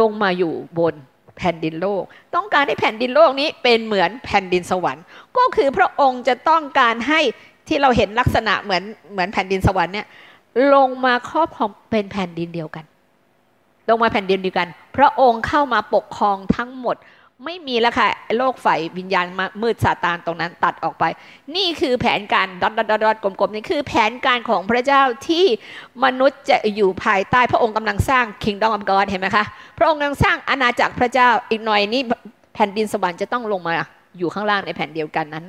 [0.00, 0.94] ลงมาอยู่บน
[1.38, 2.02] แผ่นดินโลก
[2.34, 5.04] ต้องการให้แผ่นดินโลกนี้เป็นเหมือนแผ่นดินสวรรค์
[5.36, 7.20] ก็คือพระองค์จะต้องการให้
[7.68, 10.06] ที่เราเห็นลักษณะเหมือนเหมือนแผ่นดินสวรรค์เนี่ย
[10.74, 12.84] ลงมาครอบครองเป็นแผ่นดินเดียวกัน
[13.88, 16.96] ลงมาแผ่นดินเดียวกัน พระองค์เข้ามาปกครองทั้งหมด
[17.44, 19.26] ไม่มีแล้วค่ะโลกฝ่ายวิญญาณ
[19.62, 21.04] มืดซาตานตรงนั้นตัดออกไป
[21.56, 25.44] นี่คือแผนการดอดดอดดอดกลมๆนี่คือแผนการของพระเจ้าที่
[26.04, 29.44] มนุษย์จะอยู่ภายใต้พระองค์กำลังสร้าง Kingdom of God เห็นไหมคะ
[29.78, 32.02] พระองค์กำลังสร้างอาณาจักรพระเจ้าอีกหน่อยนี่
[32.54, 33.74] แผ่นดินสวรรค์จะต้องลงมา
[34.18, 35.46] อยู่ข้างล่างในแผ่นเดียวกันนั้น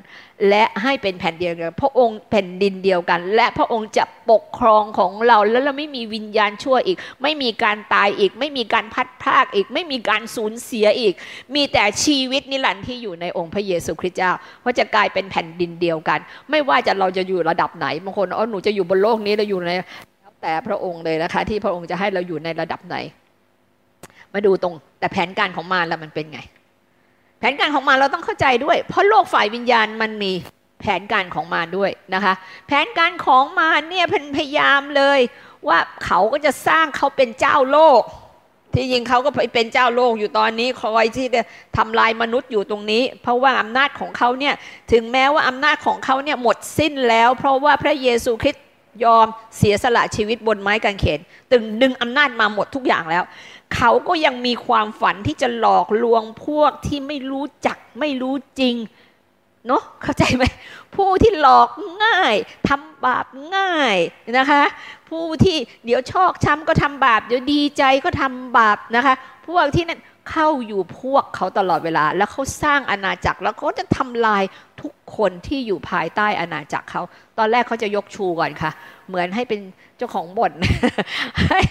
[0.49, 11.13] และให้เป็นแผ่นเดียวกันพระองค์แผ่นดินเดียวกัน และพระองค์จะปกครองของเรา แล้วเราไม่มีวิญญาณชั่วอีก ไม่มีการตายอีก ไม่มีการพัดพากอีก ไม่มีการสูญเสียอีก
[11.55, 14.31] มีแต่ชีวิตนิรันดร์ที่อยู่ในองค์พระเยซูคริสต์เจ้า
[14.63, 16.19] ว่าจะกลายเป็นแผ่นดินเดียวกัน
[16.49, 19.71] ไม่ว่าจะเราจะอยู่ระดับไหนบางคนอ๋อหนูจะอยู่บนโลกนี้เราอยู่ใน
[20.41, 22.97] แต่พระองค์เลยนะคะที่พระองค์จะให้เราอยู่ในระดับไหน
[24.33, 26.41] มาดูตรงแต่แผนการของมารแล้วมันเป็นไง
[27.41, 30.31] แผนการของมารเราต้องเข้าใจด้วย เพราะโลกฝ่ายวิญญาณมันมี
[30.81, 32.33] แผนการของมารด้วยนะคะ
[32.67, 35.19] แผนการของมารเนี่ยเป็นพยายามเลย
[35.67, 38.01] ว่าเขาก็จะสร้างเขาเป็นเจ้าโลก
[38.73, 41.41] ที่จริงเขาก็เป็นเจ้าโลกอยู่ตอนนี้คอยที่จะ
[41.77, 44.53] ทำลายมนุษย์อยู่ตรงนี้ เพราะว่าอำนาจของเขาเนี่ย
[44.91, 48.65] ถึงแม้ว่าอำนาจของเขาเนี่ยหมดสิ้นแล้ว เพราะว่าพระเยซูคริสต์
[49.05, 49.27] ยอม
[49.57, 51.19] เสียสละชีวิตบนไม้กางเขน
[51.51, 53.23] ตึงดึงอำนาจมาหมดทุกอย่างแล้ว
[53.75, 58.75] เขาก็ยังมีความฝันที่จะหลอกลวงพวกที่ไม่รู้จักไม่รู้จริง
[59.67, 60.43] เนาะเข้าใจไหม
[60.95, 61.69] ผู้ที่หลอก
[62.03, 62.35] ง่าย
[62.67, 63.97] ทำบาปง่าย
[64.37, 64.63] นะคะ
[65.09, 69.13] ผู้ที่เดี๋ยวชอกช้ำก็ทำบาป เดี๋ยวดีใจก็ทำบาปนะคะ
[69.47, 69.99] พวกที่นั่น
[70.31, 74.43] เข้าอยู่พวกเขาตลอดเวลา แล้วเขาสร้างอาณาจักรแล้วเขาจะทำลาย
[74.81, 77.01] ทุกคนที่อยู่ภายใต้อาณาจักรเขา
[77.37, 78.71] ตอนแรกเขาจะยกชูก่อนค่ะ
[79.07, 79.59] เหมือนให้เป็น
[79.97, 80.53] เจ้าของบ่น
[81.49, 81.61] ให้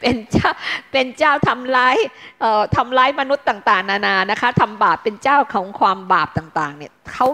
[0.00, 0.50] เป็นเจ้า
[0.92, 1.96] เป็นเจ้าทำร้าย
[2.40, 7.26] เอ่อทำร้ายมนุษย์ต่าง ๆ นานานะคะทำบาปเป็นเจ้าของความบาปต่าง ๆ เนี่ยเขา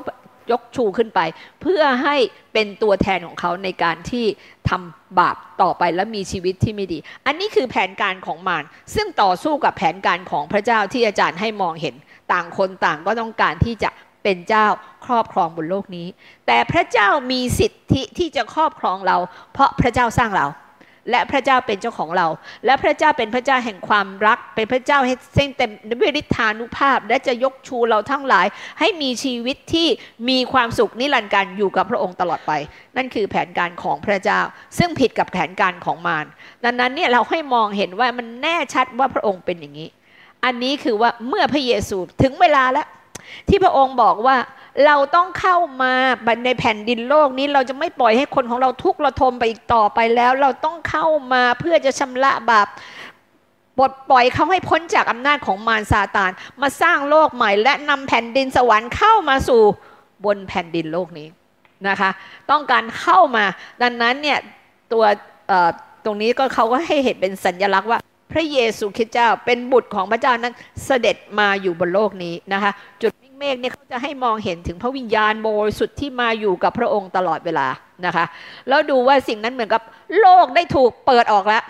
[0.51, 1.21] ยกชูขึ้นไป
[1.63, 2.17] เพื่อให้
[2.53, 4.27] เป็นตัวแทนของเขาในการที่
[4.69, 11.95] ทำบาปต่อไปและมีชีวิตที่ไม่ดี อันนี้คือแผนการของมารซึ่งต่อสู้กับแผนการของพระเจ้าที่อาจารย์ให้มองเห็น
[12.33, 13.91] ต่างคนต่างก็ต้องการที่จะ
[14.23, 14.67] เป็นเจ้า
[15.07, 16.07] ครอบครองบนโลกนี้
[16.47, 19.17] แต่พระเจ้ามีสิทธิที่จะครอบครองเรา
[19.53, 20.47] เพราะพระเจ้าสร้างเรา
[21.11, 22.27] และพระเจ้าเป็นเจ้าของเรา
[22.67, 28.47] และพระเจ้าเป็นพระเจ้าแห่งความรัก เป็นพระเจ้าให้เส้นเต็มด้วยฤทธานุภาพ และจะยกชูเราทั้งหลาย
[28.81, 29.89] ให้มีชีวิตที่
[30.29, 32.53] มีความสุขนิรันดร์การอยู่กับพระองค์ตลอดไป
[32.97, 34.41] นั่นคือแผนการของพระเจ้า
[34.79, 36.27] ซึ่งผิดกับแผนการของมาร
[36.65, 39.89] ดังนั้นเนี่ยเราให้มองเห็นว่ามันแน่ชัดว่าพระองค์เป็นอย่างนี้
[40.45, 42.87] อันนี้คือว่าเมื่อพระเยซูถึงเวลาแล้ว
[43.49, 44.37] ที่พระองค์บอกว่า
[44.85, 45.93] เราต้องเข้ามา
[46.45, 52.67] ในแผ่นดินโลกนี้เราจะไม่ปล่อยให้คนของเราทุกข์ระทมไปอีกต่อไปแล้ว เราต้องเข้ามาเพื่อจะชำระบาป
[53.79, 59.63] ปลดปล่อยเขาให้พ้นจากอำนาจของมารซาตาน มาสร้างโลกใหม่ และนำแผ่นดินสวรรค์เข้ามาสู่
[60.25, 61.29] บนแผ่นดินโลกนี้
[61.89, 62.11] นะคะ
[62.51, 63.45] ต้องการเข้ามา
[63.83, 64.39] ดังนั้นเนี่ย
[64.93, 65.05] ตัว
[66.05, 67.99] ตรงนี้ก็เขาก็ให้เห็นเป็นสัญลักษณ์ว่า
[68.33, 77.67] พระเยซูคริสต์เจ้าเป็นบุตรของพระเจ้านั้นเสด็จมาอยู่บนโลกนี้นะคะจุดเมฆเนี่ยเขาจะให้มองเห็นถึงพระวิญญาณบริสุทธิ์ที่มาอยู่กับพระองค์ตลอดเวลา
[78.07, 78.25] นะคะ
[78.69, 79.83] แล้วดูว่าสิ่งนั้นเหมือนกับ
[80.21, 81.63] โลกได้ถูกเปิดออกแล้ว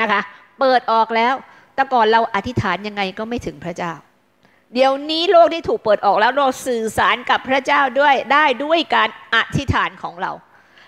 [0.00, 0.20] นะคะ
[0.60, 1.34] เปิดออกแล้ว
[1.74, 3.92] แต่ก่อนเราอธิษฐานยังไงก็ไม่ถึงพระเจ้า
[4.74, 10.32] เดี๋ยวนี้โลกได้ถูกเปิดออกแล้วเราสื่อสารกับพระเจ้าด้วยได้ด้วยการอธิษฐานของเรา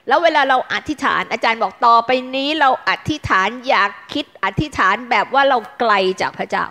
[0.08, 6.64] แล้วเวลาเราอธิษฐานอาจารย์บอกต่อไปนี้เราอธิษฐานอยากคิดอธิษฐานแบบว่าเราไกลจากพระเจ้า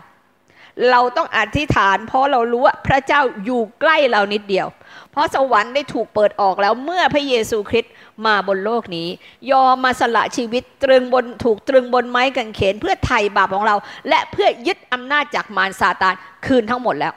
[0.92, 4.68] เราต้องอธิษฐาน เพราะเรารู้ว่าพระเจ้าอยู่ใกล้เรานิดเดียว
[5.12, 7.94] เพราะสวรรค์ได้ถูกเปิดออกแล้วเมื่อพระเยซูคริสต์
[8.26, 9.08] มาบนโลกนี้
[9.52, 13.76] ยอมมาสละชีวิตตรึงบนถูกตรึงบนไม้กางเขนเพื่อไถ่บาปของเรา
[14.10, 16.16] และเพื่อยึดอำนาจจากมารซาตาน
[16.46, 17.14] คืนทั้งหมดแล้ว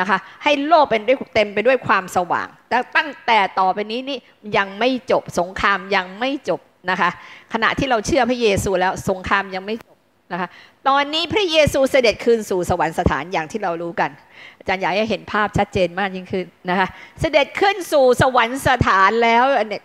[0.00, 4.18] นะคะให้โลกเป็นด้วยเต็มไปด้วยความสว่าง แต่ตั้งแต่ต่อไปนี้นี่
[4.56, 7.10] ยังไม่จบสงครามยังไม่จบนะคะ
[7.52, 9.96] ขณะที่เราเชื่อพระเยซูแล้วสงครามยังไม่จบ
[10.32, 10.48] นะคะ
[10.88, 14.10] ตอนนี้พระเยซูเสด็จคืนสู่สวรรคสถานอย่างที่เรารู้กัน
[14.58, 16.88] อาจารย์อยากให้เห็นภาพชัดเจนมากยิ่งขึ้นนะคะ
[17.20, 19.82] เสด็จขึ้นสู่สวรรคสถานแล้วเนี่ย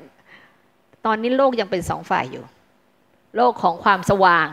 [1.06, 2.44] ตอนนี้โลกยังเป็นสองฝ่ายอยู่
[3.38, 4.48] โลกของความสว่าง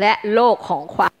[0.00, 1.12] และโลกของความ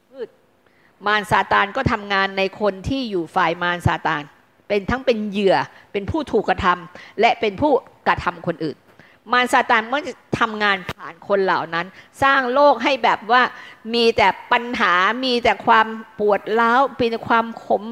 [1.06, 4.22] มารซาตานก็ทำงานในคนที่อยู่ฝ่ายมารซาตาน
[4.68, 5.56] เป็นทั้งเป็นเหยื่อ
[5.92, 7.72] เป็นผู้ถูกกระทำและเป็นผู้
[8.08, 8.76] กระทำคนอื่น
[9.32, 11.86] มารซาตานมันจะทำงานผ่านคนเหล่านั้น
[12.22, 13.42] สร้างโลกให้แบบว่า
[13.94, 14.92] มีแต่ปัญหา
[15.24, 15.86] มีแต่ความ
[16.18, 17.84] ปวดร้าวมีแต่ความขม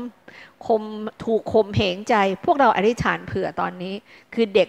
[0.66, 0.82] คม
[1.24, 2.14] ถูกคมเหงใจ
[2.44, 3.94] พวกเราอธิษฐานเผื่อตอนนี้
[4.34, 4.68] คือเด็ก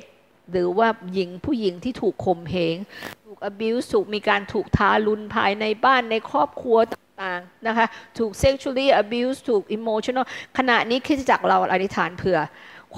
[0.51, 2.75] หรือว่าหญิงผู้หญิงที่ถูกข่มเหง
[3.25, 6.77] ถูก abuse ถูกมีการถูกทารุณภายในบ้านในครอบครัว
[7.21, 7.85] ต่างๆนะคะ
[8.17, 10.25] ถูก sexually abuse ถูก emotional
[10.57, 12.39] ขณะนี้คิดจากเราอธิษฐานเผื่อ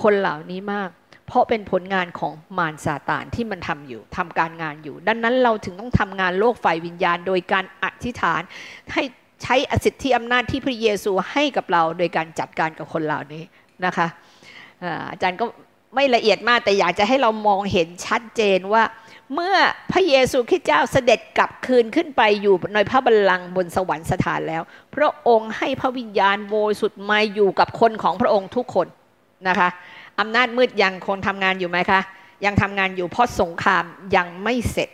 [0.02, 0.90] คนเหล่านี้มาก
[1.28, 8.42] เพราะเป็นผลงานของมารซาตานที่มันทำอยู่ทำการงานอยู่ ดังนั้นเราถึงต้องทำงานโลกฝ่ายวิญญาณ โดยการอธิษฐาน
[8.94, 9.04] ให้
[9.44, 13.44] ใช้อสิทธิอำนาจที่พระเยซูให้กับเรา โดยการจัดการกับคนเหล่านี้
[13.86, 14.08] นะคะ
[15.12, 15.46] อาจารย์ก็
[15.96, 18.84] ไม่ละเอียดมากแต่อยากจะให้เรามองเห็นชัดเจนว่า
[19.34, 19.56] เมื่อ
[19.92, 24.62] พระเยซูคริสต์เจ้าเสด็จกลับคืนขึ้นไปอยู่ในพระบัลลังก์บนสวรรค์สถานแล้ว
[24.96, 28.88] พระองค์ให้พระวิญญาณโบสุดมาอยู่กับคนของพระองค์ทุกคน
[29.48, 29.70] นะคะ
[30.20, 32.02] อำนาจมืดยังคงทำงานอยู่ไหมคะ
[32.46, 33.84] ยังทำงานอยู่เพราะสงคราม
[34.16, 34.90] ยังไม่เสร็จ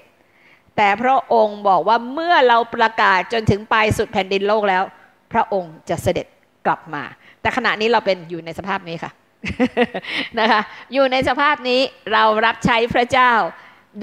[0.75, 4.83] แต่พระองค์บอกว่าเมื่อเราประกาศจนถึงปลายสุดแผ่นดินโลกแล้ว
[5.33, 6.27] พระองค์จะเสด็จ
[6.65, 7.03] กลับมา
[7.41, 9.11] แต่ขณะนี้เราเป็นอยู่ในสภาพนี้ค่ะ
[10.39, 10.61] นะคะ
[10.93, 11.81] อยู่ในสภาพนี้
[12.13, 13.31] เรารับใช้พระเจ้า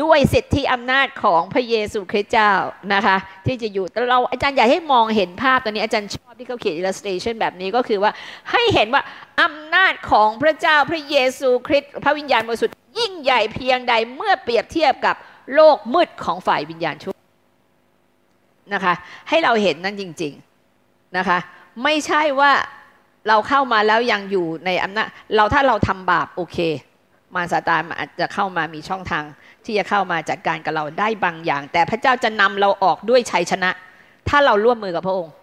[0.03, 2.53] ด้วยสิทธิอำนาจของพระเยซูคริสต์เจ้า
[2.94, 8.12] นะคะ ที่จะอยู่แต่เราอาจารย์อยากให้มองเห็นภาพตอนนี้อาจารย์ชอบที่เขาเขียน illustration แบบนี้ก็คือว่า
[8.50, 9.03] ให้เห็นว่า
[9.42, 15.16] อำนาจของพระเจ้าพระเยซูคริสต์พระวิญญาณบริสุทธิ์ยิ่งใหญ่เพียงใดเมื่อเปรียบเทียบกับ
[15.55, 17.14] โลกมืดของฝ่ายวิญญาณชั่ว
[18.74, 18.94] นะคะ
[19.29, 20.33] ให้เราเห็นนั่นจริง
[20.74, 21.38] ๆนะคะ
[21.85, 22.53] ไม่ใช่ว่า
[23.29, 26.59] เราเข้ามาแล้วยังอยู่ในอำนาจเราถ้าเราทำบาปโอเค
[27.34, 29.24] มารซาตานอาจจะเข้ามามีช่องทาง
[29.64, 33.70] ที่จะเข้ามาจัดการกับเราได้บางอย่าง แต่พระเจ้าจะนำเราออกด้วยชัยชนะ
[34.28, 35.34] ถ้าเราร่วมมือกับพระองค์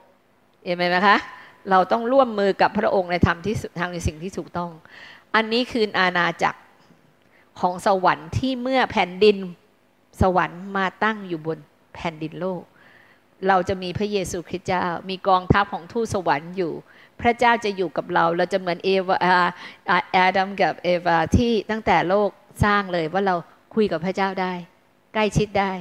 [0.66, 1.18] เห็นไหมคะ
[1.70, 4.72] เราต้องร่วมมือกับพระองค์ในทำที่ทางในสิ่งที่ถูกต้อง
[5.36, 6.60] อันนี้คืออาณาจักร
[7.60, 9.38] ของสวรรค์ที่เมื่อแผ่นดิน
[10.22, 11.58] สวรรค์มาตั้งอยู่บน
[11.96, 12.62] แผ่นดินโลก
[13.48, 16.74] เราจะมีพระเยซูคริสต์เจ้า มีกองทัพของทูตสวรรค์อยู่
[17.22, 19.18] พระเจ้าจะอยู่กับเรา เราจะเหมือนเอวา
[20.12, 22.30] แอดัมกับเอวาที่ตั้งแต่โลก
[22.64, 23.36] สร้างเลยว่าเรา
[23.76, 24.54] คุยกับพระเจ้าได้
[25.14, 25.72] ใกล้ชิดได้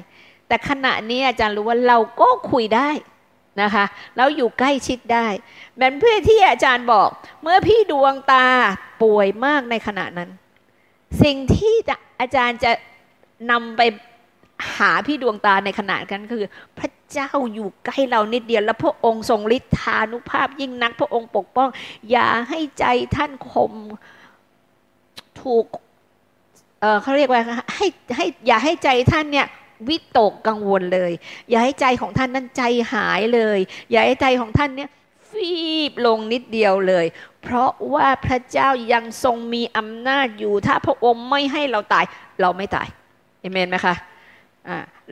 [0.49, 2.91] แต่ขณะนี้อาจารย์รู้ว่าเราก็คุยได้
[3.63, 3.85] นะคะ
[4.17, 5.27] เราอยู่ใกล้ชิดได้
[5.77, 7.09] แบนเพื่อที่อาจารย์บอก
[7.43, 8.47] เมื่อพี่ดวงตา
[9.03, 10.31] ป่วยมากในขณะนั้น
[11.23, 11.75] สิ่งที่
[12.21, 12.71] อาจารย์จะ
[13.51, 13.83] นำไป
[14.77, 16.45] หาพี่ดวงตาในขณะนั้นคือ
[16.79, 21.69] พระ เจ้าอยู่ใกล้เรานิดเดียว แล้วพระองค์ทรงฤทธานุภาพยิ่งนัก พระองค์ปกป้อง
[22.11, 23.73] อย่าให้ใจท่านคม
[25.41, 25.65] ถูก
[26.81, 27.43] เเขาเรียกว่า
[27.75, 29.47] ให้ให้อย่าให้ใจท่านเนี่ย
[29.89, 31.13] วิตกกังวลเลย
[31.51, 33.59] อย่าให้ใจของท่านนั้นใจหายเลย
[33.91, 34.91] อย่าให้ใจของท่านเนี่ย
[35.31, 35.53] ฟี
[35.91, 37.07] บลงนิดเดียวเลย
[37.43, 42.05] เพราะว่าพระเจ้ายังทรงมีอำนาจอยู่ ถ้าพระองค์ไม่ให้เราตาย
[42.41, 42.89] เราไม่ตาย
[43.41, 43.95] เอเมนไหมคะ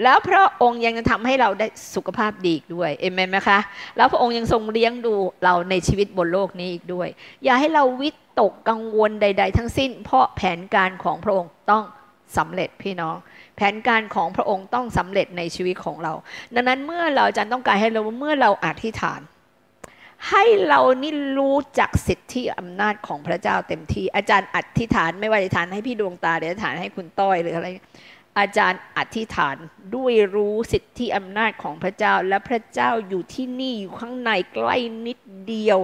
[0.02, 3.58] แล้วพระองค์ยังจะทำให้เราได้สุขภาพดีด้วยเอเมนไหมคะ
[3.96, 5.14] แล้วพระองค์ยังทรงเลี้ยงดู
[5.44, 7.08] เราในชีวิตบนโลกนี้อีกด้วย
[7.44, 11.84] อย่าให้เราวิตกกังวลใด ๆ ทั้งสิ้น เพราะแผนการของพระองค์ต้อง
[12.36, 13.16] สำเร็จพี่น้อง
[13.56, 16.12] แผนการของพระองค์ต้องสำเร็จในชีวิตของเรา
[16.54, 19.20] ดังนั้นเมื่อเราจะต้องการให้เราเมื่อเราอธิษฐาน
[20.30, 27.68] ให้เรานี่รู้จักสิทธิอำนาจของพระเจ้าเต็มที่อาจารย์อธิษฐานไม่ว่าอธิษฐานให้พี่ดวงตาหรืออธิษฐานให้คุณต้อยหรืออะไร
[28.38, 29.56] อาจารย์อธิษฐาน
[29.94, 35.18] ด้วยรู้สิทธิอำนาจของพระเจ้าและพระเจ้าอยู่ที่นี่อยู่ข้างในใกล้นิด
[35.48, 35.78] เดียว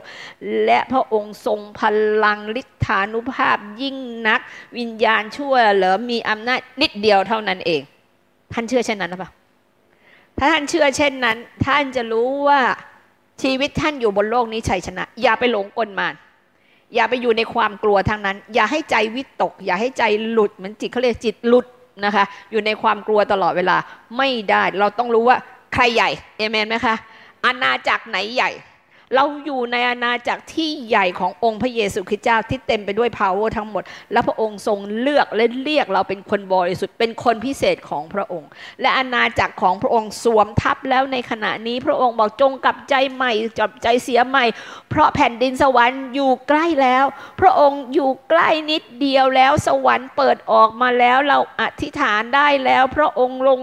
[0.64, 1.82] และพระองค์ทรงพ
[2.24, 3.96] ลังฤทธานุภาพยิ่ง
[4.28, 4.40] นัก
[4.78, 7.80] วิญญาณชั่วเหรอมีอำนาจนิดเดียวเท่านั้นเอง
[8.52, 9.30] ท่านเชื่อเช่นนั้นหรือเปล่า
[10.38, 11.36] ถ้าท่านเชื่อเช่นนั้น
[11.66, 12.60] ท่านจะรู้ว่า
[13.42, 16.14] ชีวิตท่านอยู่บนโลกนี้ชัยชนะ อย่าไปหลงกลมาน
[16.94, 21.66] อย่าไปอยู่ในความกลัวทางนั้น อย่าให้ใจวิตก อย่าให้ใจหลุดเหมือนจิตเขาเรียกจิตหลุด
[22.04, 23.76] นะคะ อยู่ในความกลัวตลอดเวลา
[24.16, 25.36] ไม่ได้ เราต้องรู้ว่า
[25.74, 26.96] ใครใหญ่เอเมนไหมคะ
[27.44, 28.50] อาณาจักรไหนใหญ่
[29.14, 38.48] เราอยู่ในอาณาจักรที่ใหญ่ขององค์พระเยซูคริสต์เจ้าที่เต็มไปด้วย power ทั้งหมด และพระองค์ทรงเลือกและเรียกเราเป็นคนบริสุทธิ์เป็นคนพิเศษของพระองค์
[38.80, 44.44] และอาณาจักรของพระองค์สวมทับแล้วในขณะนี้พระองค์บอกจงกลับใจใหม่จับใจเสียใหม่
[44.90, 47.04] เพราะแผ่นดินสวรรค์อยู่ใกล้แล้ว
[47.40, 53.60] พระองค์อยู่ใกล้นิดเดียวแล้วสวรรค์เปิดออกมาแล้วเราอธิษฐานได้แล้ว พระองค์ลง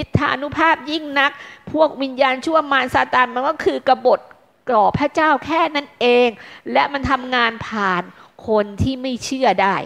[0.00, 1.30] ฤทธานุภาพยิ่งนัก
[1.72, 4.20] พวกวิญญาณชั่วมารซาตานมันก็คือกบฏ
[4.68, 6.28] กรอบพระเจ้าแค่นั้นเอง
[6.72, 8.02] และมันทำงานผ่าน
[8.48, 9.76] คนที่ไม่เชื่อได้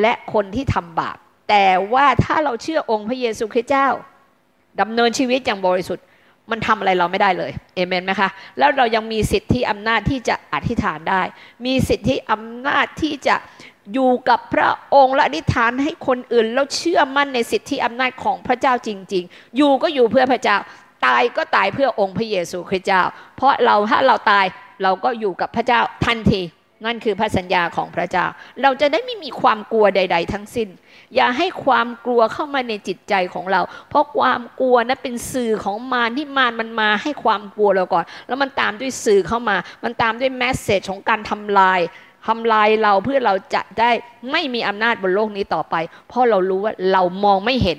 [0.00, 1.16] และคนที่ทำบาป
[1.48, 3.88] แต่ว่าถ้าเราเชื่อองค์พระเยซูคริสต์เจ้า
[4.80, 6.04] ดำเนินชีวิตอย่างบริสุทธิ์
[6.50, 11.22] มันทำอะไรเราไม่ได้เลย เอเมนไหมคะ แล้วเรายังมีสิทธิอำนาจที่จะอธิษฐานได้
[11.66, 13.36] มีสิทธิอำนาจที่จะ
[13.92, 20.56] อยู่กับพระองค์และอธิษฐานให้คนอื่น แล้วเชื่อมั่นในสิทธิอำนาจของพระเจ้าจริง ๆ อยู่ก็อยู่เพื่อพระเจ้า
[21.06, 23.02] ตายก็ตายเพื่อองค์พระเยซูคริสต์เจ้า
[23.36, 24.46] เพราะเราถ้าเราตาย
[24.82, 26.42] เราก็อยู่กับพระเจ้าทันที
[26.86, 28.26] นั่นคือพระสัญญาของพระเจ้า
[28.62, 30.68] เราจะได้ไม่มีความกลัวใด ๆ ทั้งสิ้น
[31.14, 41.80] อย่าให้ความกลัวเข้ามาในจิตใจของเรา เพราะความกลัวนั้นเป็นสื่อของมารที่มารมันมาให้ความกลัวเราก่อน แล้วมันตามด้วยสื่อเข้ามา มันตามด้วยแมสเซจของการทำลาย
[42.26, 43.90] ทำลายเราเพื่อเราจะได้
[44.30, 45.74] ไม่มีอำนาจบนโลกนี้ต่อไป
[46.08, 47.78] เพราะเรารู้ว่าเรามองไม่เห็น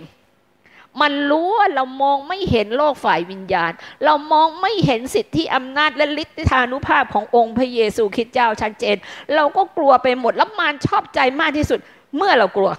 [1.01, 3.71] มันรู้ว่าเรามองไม่เห็นโลกฝ่ายวิญญาณ
[4.05, 8.95] เรามองไม่เห็นสิทธิอำนาจและฤทธานุภาพขององค์พระเยซูคริสต์เจ้าชัดเจน
[9.35, 11.79] เราก็กลัวไปหมดแล้วมารชอบใจมากที่สุด
[12.15, 12.71] เมื่อเรากลัว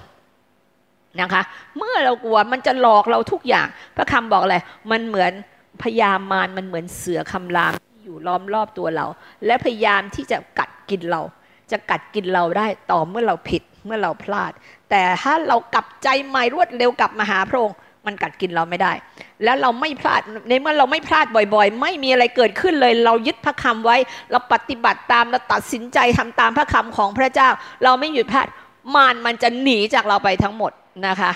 [1.21, 1.43] นะคะ
[1.79, 4.57] เมื่อเรากลัวมันจะหลอกเราทุกอย่าง พระคำบอกอะไร
[4.91, 5.33] มันเหมือน
[5.83, 9.07] พยามารมันเหมือนเสือคำรามที่อยู่ล้อมรอบตัวเรา
[9.47, 11.23] และพยายามที่จะกัดกินเรา
[11.71, 14.53] จะกัดกินเราได้ต่อเมื่อเราผิดเมื่อเราพลาด
[14.91, 17.77] แต่ถ้าเรากลับใจใหม่รวดเร็วกลับมาหาพระองค์
[18.07, 18.93] มันกัดกินเราไม่ได้
[19.45, 23.97] แล้วเราไม่พลาดในเมื่อเราไม่พลาดบ่อย ๆ ไม่มีอะไรเกิดขึ้นเลย เรายึดพระคำไว้
[24.31, 27.49] เราปฏิบัติตามเราตัดสินใจทำตามพระคำของพระเจ้า
[27.85, 28.47] เราไม่หยุดพลาด
[28.95, 30.73] มารมันจะหนีจากเราไปทั้งหมด
[31.07, 31.33] นะคะ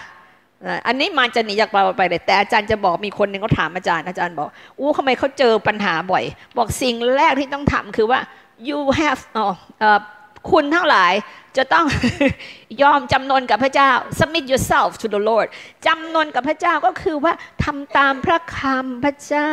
[0.87, 4.49] อันนี้มันจะหนีจากเราไปเลยแต่อาจารย์จะบอกมีคนหนึ่งเขาถามอาจารย์อาจารย์บอก
[4.79, 6.25] อู้ทำไมเขาเจอปัญหาบ่อย
[6.57, 8.21] บอกสิ่งแรกที่ต้องทำคือว่า
[8.69, 9.47] you have อ๋อ
[10.51, 11.13] คุณทั้งหลาย
[11.59, 11.87] จะต้อง
[12.83, 15.49] ยอมจำนนกับพระเจ้า submit yourself to the Lord
[15.87, 17.33] จำนนกับพระเจ้าก็คือว่า
[17.65, 19.53] ทำตามพระคำพระเจ้า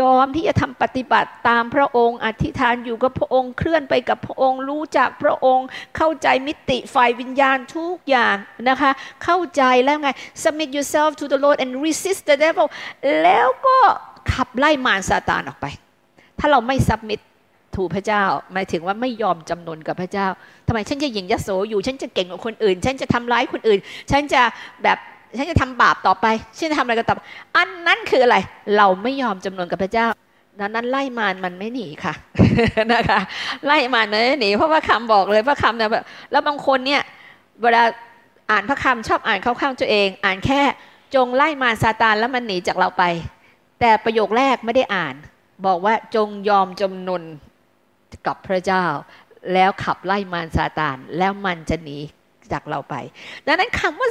[0.00, 5.66] ยอมที่จะทำปฏิบัติตามพระองค์อธิษฐานอยู่กับพระองค์เคลื่อนไปกับพระองค์รู้จักพระองค์
[5.96, 8.36] เข้าใจมิติฝ่ายวิญญาณทุกอย่าง
[8.68, 8.90] นะคะ
[9.24, 10.08] เข้าใจแล้วไง
[10.42, 12.66] submit yourself to the Lord and resist the devil
[13.22, 13.78] แล้วก็
[14.32, 15.66] ขับไล่มารซาตานออกไป
[16.38, 17.20] ถ้าเราไม่ submit
[17.78, 18.22] ถูพระเจ้า
[18.52, 20.26] หมายถึงว่าไม่ยอมจำนนกับพระเจ้า
[20.66, 23.78] ทำไมฉันจะยิงยโสอยู่ฉันจะเก่งกว่าคนอื่น ฉันจะทำร้ายคนอื่น
[24.10, 24.40] ฉันจะ
[24.82, 24.98] แบบ
[25.38, 26.26] ฉันจะทำบาปต่อไป
[26.58, 27.20] ฉันจะทำอะไรก็ตาม
[27.56, 28.36] อันนั้นคืออะไร
[28.76, 30.06] เราไม่ยอมจำนนกับพระเจ้า
[30.60, 32.14] ดังนั้นไล่มารมันไม่หนีค่ะ
[32.92, 33.20] นะคะ
[33.66, 35.90] ไล่มารมันไม่หนีเพราะว่าคำบอกเลยพระคำเนี่ย
[36.32, 37.02] แล้วบางคนเนี่ย
[37.62, 37.82] เวลา
[38.50, 40.60] อ่านพระคำชอบอ่านเข้าข้างตัวเอง อ่านแค่
[41.14, 43.04] จงไล่มารซาตานแล้วมันหนีจากเราไป
[43.80, 45.14] แต่ประโยคแรกไม่ได้อ่าน
[45.66, 47.22] บอกว่าจงยอมจำนน
[48.26, 48.84] กับพระเจ้า
[49.54, 51.98] แล้วขับไล่มารซาตาน แล้วมันจะหนี
[52.52, 52.94] จากเราไป
[53.46, 54.08] ดังนั้นคำว่า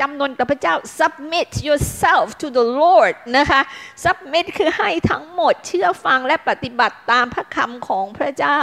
[0.00, 3.60] จำนนกับพระเจ้า submit yourself to the Lord นะคะ
[4.04, 8.58] submit คือให้ทั้งหมดเชื่อฟังและปฏิบัติตามพระคำของพระเจ้า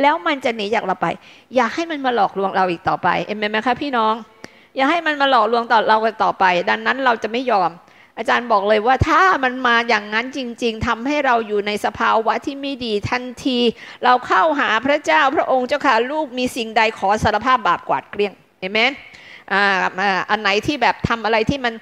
[0.00, 1.06] แล้วมันจะหนีจากเราไป
[1.54, 4.14] อย่าให้มันมาหลอกลวงเราอีกต่อไป เอ็มนไหมคะพี่น้อง
[4.76, 7.70] อย่าให้มันมาหลอกลวงต่อเราต่อไป ดังนั้นเราจะไม่ยอม
[8.18, 13.58] อาจารย์บอกเลยว่าถ้ามันมาอย่างนั้นจริง ๆทำให้เราอยู่ในสภาวะที่ไม่ดีทันที
[14.04, 18.92] เราเข้าหาพระเจ้าพระองค์เจ้าค่ะลูกมีสิ่งใดขอสารภาพบาปกวาดเกลี้ยงเอเมน
[19.52, 21.74] อ่าอันไหนที่แบบทำอะไรที่มัน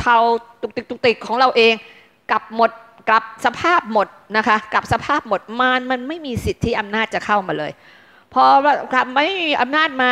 [0.00, 1.74] เทาๆตุกติกตุกติกของเราเอง
[2.30, 2.70] กลับหมด
[3.08, 7.72] กลับสภาพหมดนะคะกลับสภาพหมดมารมันไม่มีสิทธิอำนาจจะเข้ามาเลย
[8.32, 8.42] พอ
[8.92, 10.10] กลับไม่มีอำนาจมา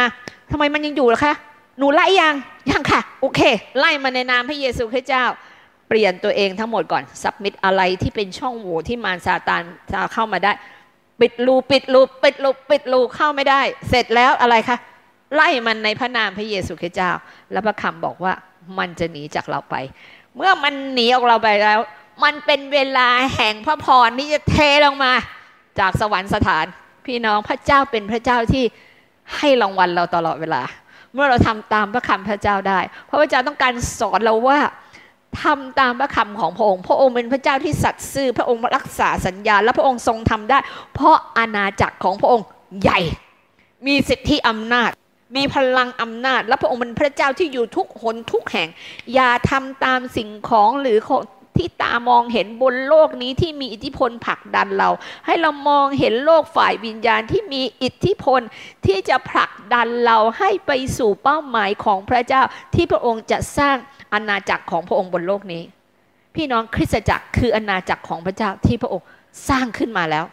[0.50, 1.34] ทำไมมันยังอยู่ล่ะคะ
[1.78, 2.34] หนูไล่ยัง
[2.70, 3.40] ยังค่ะ โอเค
[3.78, 5.24] ไล่มาในนามพระเยซูคริสต์เจ้า
[5.89, 10.53] เปลี่ยนตัวเองทั้งหมดก่อนสับมิดอะไรที่เป็นช่องโหว่ที่มารซาตานจะเข้ามาได้
[11.20, 14.78] ปิดรูปิดรูปิดรูปิดรูเข้าไม่ได้ เสร็จแล้วอะไรคะ
[15.35, 17.11] ไล่มันในพระนามพระเยซูคริสต์เจ้า
[17.53, 18.32] แล้วพระคำบอกว่า
[18.78, 19.74] มันจะหนีจากเราไป
[20.37, 21.80] เมื่อมันหนีออกเราไปแล้ว
[22.24, 25.12] มันเป็นเวลาแห่งพระพรที่จะเทลงมา
[25.78, 26.64] จากสวรรค์สถาน
[27.07, 28.64] พี่น้องพระเจ้าเป็นพระเจ้าที่
[29.37, 30.62] ให้รางวัลเราตลอดเวลา
[31.14, 34.59] เมื่อเราทำตามพระคำพระเจ้าได้เพราะพระเจ้าต้องการสอนเราว่า
[35.43, 40.59] ทำตามพระคำของพระองค์ พระองค์เป็นพระเจ้าที่สัตย์ซื่อ พระองค์รักษาสัญญา และพระองค์ทรงทำได้
[40.95, 42.47] เพราะอาณาจักรของพระองค์
[42.82, 43.01] ใหญ่
[43.87, 44.91] มีสิทธิอำนาจ
[45.37, 48.68] มีพลังอำนาจ และพระองค์เป็นพระเจ้าที่อยู่ทุกหนทุกแห่ง
[49.14, 50.99] อย่าทำตามสิ่งของหรือ
[51.59, 54.91] ที่ตามองเห็นบนโลกนี้ที่มีอิทธิพลผลักดันเรา
[55.26, 58.41] ให้เรามองเห็นโลกฝ่ายวิญญาณที่มีอิทธิพล
[58.87, 62.43] ที่จะผลักดันเราให้ไปสู่เป้าหมายของพระเจ้า
[62.74, 63.76] ที่พระองค์จะสร้าง
[64.14, 65.62] อาณาจักรของพระองค์บนโลกนี้
[66.34, 69.06] พี่น้องคริสตจักรคืออาณาจักรของพระเจ้าที่พระองค์
[69.48, 70.24] สร้างขึ้นมาแล้ว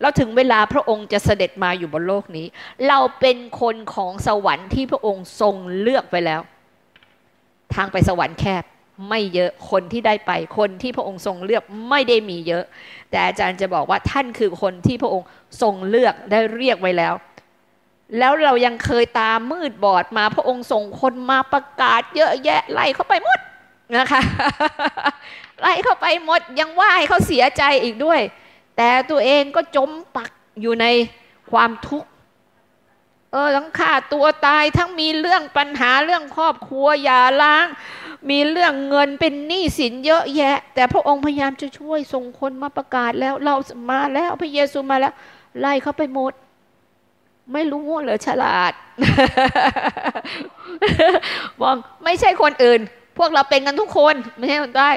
[0.00, 2.46] เราถึงเวลาพระองค์จะเสด็จมาอยู่บนโลกนี้
[2.88, 6.40] เราเป็นคนของสวรรค์ที่พระองค์ทรงเลือกไว้แล้ว
[7.74, 8.64] ทางไปสวรรค์แคบ
[9.08, 12.64] ไม่เยอะคนที่ได้ไปคนที่พระองค์ทรงเลือกไม่ได้มีเยอะ
[13.10, 15.26] แต่อาจารย์จะบอกว่าท่านคือคนที่พระองค์
[15.62, 17.14] ทรงเลือกได้เรียกไว้แล้ว
[18.18, 23.38] แล้วเรายังเคยตามืดบอดมาพระองค์ส่งคนมาประกาศเยอะแยะไล่เขาไปหมด
[23.96, 24.22] นะคะ
[25.60, 28.20] ไล่เขาไปหมดยังว่าให้เขาเสียใจอีกด้วย
[28.76, 30.86] แต่ตัวเองก็จมปักอยู่ใน
[31.50, 32.08] ความทุกข์
[33.32, 37.66] เออทั้งฆ่าตัวตายทั้งมีเรื่องปัญหาเรื่องครอบครัวอย่าล้าง
[38.30, 43.54] มีเรื่องเงินเป็นหนี้สินเยอะแยะ แต่พระองค์พยายามจะช่วยส่งคนมาประกาศแล้วเรา
[43.90, 45.14] มาแล้วพระเยซูมาแล้ว
[45.60, 46.32] ไล่เขาไปหมด
[47.52, 48.72] ไม่รู้เหรือฉลาด
[51.60, 52.80] มองไม่ใช่คนอื่น
[53.18, 54.90] พวกเราเป็นกันทุกคน ไม่ใช่คนได้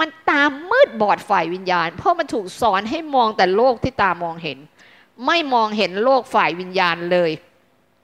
[0.00, 4.58] มันตามมืดบอดฝ่ายวิญญาณ เพราะมันถูกสอนให้มองแต่โลกที่ตามองเห็น
[5.26, 7.30] ไม่มองเห็นโลกฝ่ายวิญญาณเลย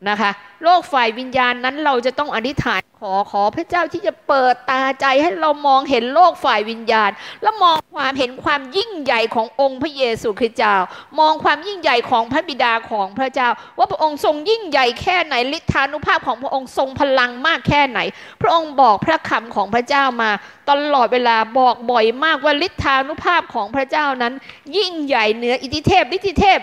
[0.09, 0.31] นะคะ
[0.65, 7.11] โลกฝ่ายวิญญาณนั้นเราจะต้องอธิษฐานขอขอพระเจ้าที่จะเปิดตาใจให้เรามองเห็นโลกฝ่ายวิญญาณ
[7.43, 10.75] แล้วมองความเห็นความยิ่งใหญ่ขององค์พระเยซูคริสต์เจ้า
[11.21, 13.49] มองความยิ่งใหญ่ของพระบิดาของพระเจ้า
[13.79, 18.01] ว่าพระองค์ทรงยิ่งใหญ่แค่ไหนฤทธานุภาพของพระองค์ทรงพลังมากแค่ไหน
[18.43, 20.31] พระองค์บอกพระคำของพระเจ้ามา
[20.71, 24.35] ตลอดเวลาบอกบ่อยมากว่าฤทธานุภาพของพระเจ้านั้น
[24.77, 26.61] ยิ่งใหญ่เหนืออิทธิเทพฤทธิเทพ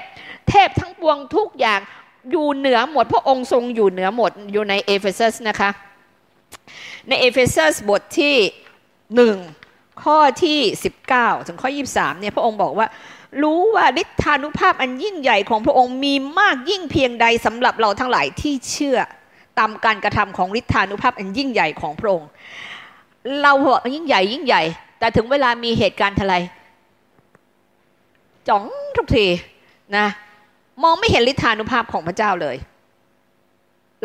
[0.49, 1.79] เทพทั้งปวงทุกอย่าง
[2.31, 5.69] อยู่เหนือหมดพระองค์ทรงอยู่เหนือหมดอยู่ในเอเฟซัสนะคะ
[7.07, 8.35] ในเอเฟซัสบทที่
[9.15, 9.37] หนึ่ง
[10.03, 10.59] ข้อที่
[11.03, 12.87] 19 ถึงข้อ 23เนี่ยพระองค์บอกว่า
[13.43, 18.97] รู้ว่าฤทธานุภาพอันยิ่งใหญ่ของพระองค์มีมากยิ่งเพียงใดสำหรับเราทั้งหลายที่เชื่อ
[19.59, 22.29] ตามการกระทำของฤทธานุภาพอันยิ่งใหญ่ของพระองค์
[23.41, 24.63] เราบอกยิ่งใหญ่ยิ่งใหญ่
[24.99, 26.35] แต่ถึงเวลามีเหตุการณ์อะไร
[28.47, 28.63] จ๋อง
[28.97, 29.27] ทุกที
[29.97, 30.07] นะ
[30.83, 32.57] มองไม่เห็นฤทธานุภาพของพระเจ้าเลย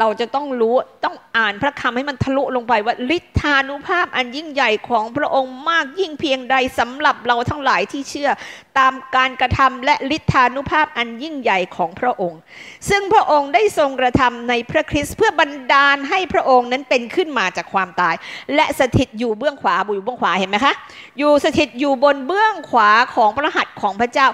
[0.01, 8.31] เราจะต้องรู้ต้องอ่านพระคำให้มันทะลุลงไปว่าฤทธานุภาพอันยิ่งใหญ่ของพระองค์มากยิ่งเพียงใดสำหรับเราทั้งหลายที่เชื่อ
[8.79, 12.41] ตามการกระทำและฤทธานุภาพอันยิ่งใหญ่ของพระองค์
[12.89, 18.15] ซึ่งพระองค์ได้ทรงกระทำในพระคริสต์เพื่อบันดาลให้พระองค์นั้นเป็นขึ้นมาจากความตาย
[18.55, 20.75] และสถิตอยู่เบื้องขวาอยู่เบื้องขวาเห็นไหมคะ
[21.19, 24.27] อยู่สถิตอยู่บนเบื้องขวาของพระหัตถ์ของพระเจ้า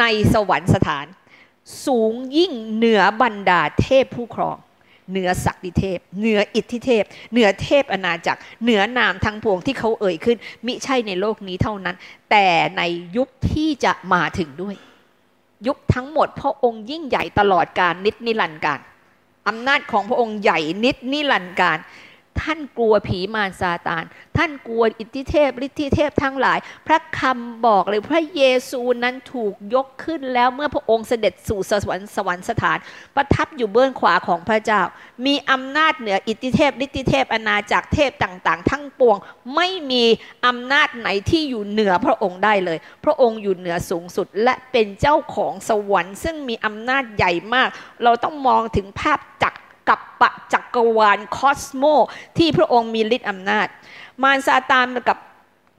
[0.00, 1.06] ในสวรรคสถาน
[1.86, 4.56] สูงยิ่งเหนือบรรดาเทพผู้ครอง
[5.10, 11.96] เหนือศักดิเทพ เหนืออิทธิเทพ เหนือเทพอนาจักร เหนือนามทั้งพวงที่เขาเอ่ยขึ้น มิใช่ในโลกนี้เท่านั้น
[12.30, 12.46] แต่
[12.76, 12.82] ใน
[13.16, 14.76] ยุคที่จะมาถึงด้วย
[15.66, 18.80] ยุคทั้งหมดพระองค์ยิ่งใหญ่ตลอดการนิดนิรันดร์การ
[19.48, 21.78] อำนาจของพระองค์ใหญ่นิดนิรันดร์การ
[22.42, 24.04] ท่านกลัวผีมารซาตาน
[24.36, 32.78] ท่านกลัวอิทธิเทพฤทธิเทพทั้งหลาย พระคำบอกเลยพระเยซูนั้นถูกยกขึ้นแล้วเมื่อพระองค์เสด็จสู่สวรรค์สวรรคสถาน
[33.16, 34.82] ประทับอยู่เบื้องขวาของพระเจ้า
[35.26, 39.16] มีอำนาจเหนืออิทธิเทพฤทธิเทพอาณาจักรเทพต่างๆ ทั้งปวง
[39.54, 40.04] ไม่มี
[40.46, 47.68] อำนาจไหนที่อยู่เหนือพระองค์ได้เลย พระองค์อยู่เหนือสูงสุดและเป็นเจ้าของสวรรค์ ซึ่งมีอำนาจใหญ่มาก
[48.04, 49.58] เราต้องมองถึงภาพจักร
[49.88, 51.84] กับปะจักรวาลคอสโม
[52.38, 53.66] ที่พระองค์มีฤทธิ์อำนาจ
[54.22, 55.18] มารซาตานกับ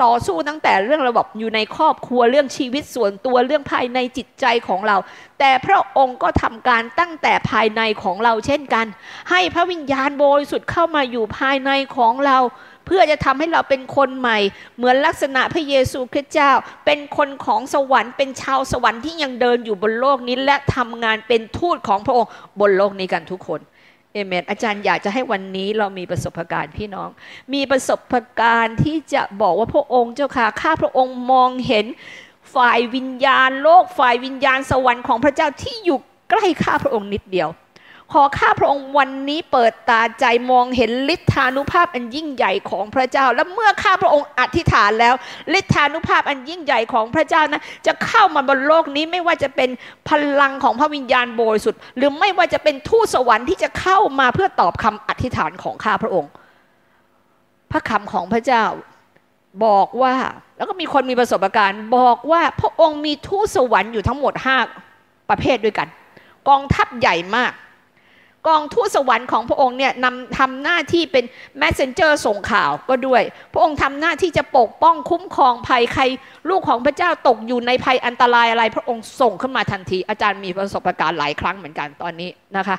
[0.03, 4.97] ต่อสู้ตั้งแต่เรื่องระบบอยู่ในครอบครัวเรื่องชีวิตส่วนตัวเรื่องภายในจิตใจของเรา
[5.39, 8.86] แต่พระองค์ก็ทำการตั้งแต่ภายในของเราเช่นกัน
[9.30, 12.38] ให้พระวิญญาณบริสุทธิ์เข้ามาอยู่ภายในของเรา
[12.86, 14.38] เพื่อจะทำให้เราเป็นคนใหม่
[14.76, 16.51] เหมือนลักษณะพระเยซูคริสต์เจ้า
[16.86, 22.30] เป็นคนของสวรรค์เป็นชาวสวรรค์ที่ยังเดินอยู่บนโลกนี้และทำงานเป็นทูตของพระองค์
[22.60, 23.62] บนโลกนี้กันทุกคน
[24.14, 27.10] เอเมนอาจารย์อยากจะให้วันนี้เรามีประสบการณ์พี่น้อง
[27.53, 31.86] มีประสบการณ์ที่จะบอกว่าพระองค์เจ้าค่ะข้าพระองค์มองเห็น
[32.55, 35.99] ฝ่ายวิญญาณโลกฝ่ายวิญญาณสวรรค์ของพระเจ้าที่อยู่
[36.30, 37.49] ใกล้ข้าพระองค์นิดเดียว
[38.14, 45.14] ขอข้าพระองค์วันนี้เปิดตาใจมองเห็นฤทธานุภาพอันยิ่งใหญ่ของพระเจ้า และเมื่อข้าพระองค์อธิษฐานแล้ว
[45.60, 49.70] ฤทธานุภาพอันยิ่งใหญ่ของพระเจ้านะจะเข้ามาบนโลกนี้ไม่ว่าจะเป็น
[50.10, 56.32] พลังของพระวิญญาณบริสุทธิ์หรือไม่ว่าจะเป็นทูตสวรรค์ที่จะเข้ามาเพื่อตอบคำอธิษฐานของข้าพระองค์
[57.72, 58.66] พระคำของพระเจ้า
[59.66, 60.14] บอกว่า
[60.57, 64.57] แล้วก็มีคนมีประสบการณ์บอกว่าพระองค์มีทูตสวรรค์อยู่ทั้งหมดห้า
[65.30, 65.88] ประเภทด้วยกัน
[66.49, 67.51] กองทัพใหญ่มาก
[68.48, 71.26] กองทูตสวรรค์ของพระองค์เนี่ยนำทำหน้าที่เป็น
[71.60, 73.22] แมสเซนเจอร์ส่งข่าวก็ด้วย
[73.54, 76.04] พระองค์ทำหน้าที่จะปกป้องคุ้มครองภัยใคร
[76.50, 82.78] ลูกของพระเจ้าตกอยู่ในภัยอันตรายอะไร พระองค์ส่งขึ้นมาทันที อาจารย์มีประสบการณ์หลายครั้งเหมือนกันตอนนี้นะคะ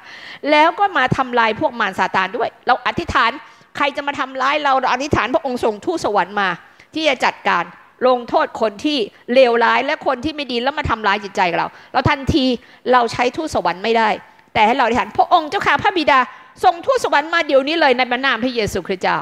[0.51, 3.31] แล้วก็มาทำลายพวกมารซาตานด้วย เราอธิษฐาน
[3.77, 6.49] ใครจะมาทำร้ายเราเราอธิษฐานพระองค์ส่งทูตสวรรค์มา
[6.95, 7.65] ที่จะจัดการ
[8.09, 8.99] ลงโทษคนที่
[9.35, 12.45] เลวร้ายและคนที่ไม่ดีแล้วมาทำร้ายจิตใจเรา เราทันที
[12.93, 14.11] เราใช้ทูตสวรรค์ไม่ได้
[14.53, 16.19] แต่ให้เราได้หันพระองค์เจ้าค่ะพระบิดา
[16.65, 19.19] ส่งทูตสวรรค์มาเดี๋ยวนี้เลยในพระนามพระเยซูคริสต์เจ้า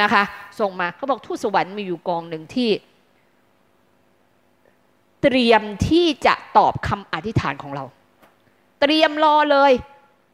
[0.00, 0.22] นะคะ
[0.60, 2.70] ส่งมาเขาบอกทูตสวรรค์มีอยู่กองหนึ่งที่
[5.22, 7.84] เตรียมที่จะตอบคำอธิษฐานของเรา
[8.80, 9.72] เตรียมรอเลย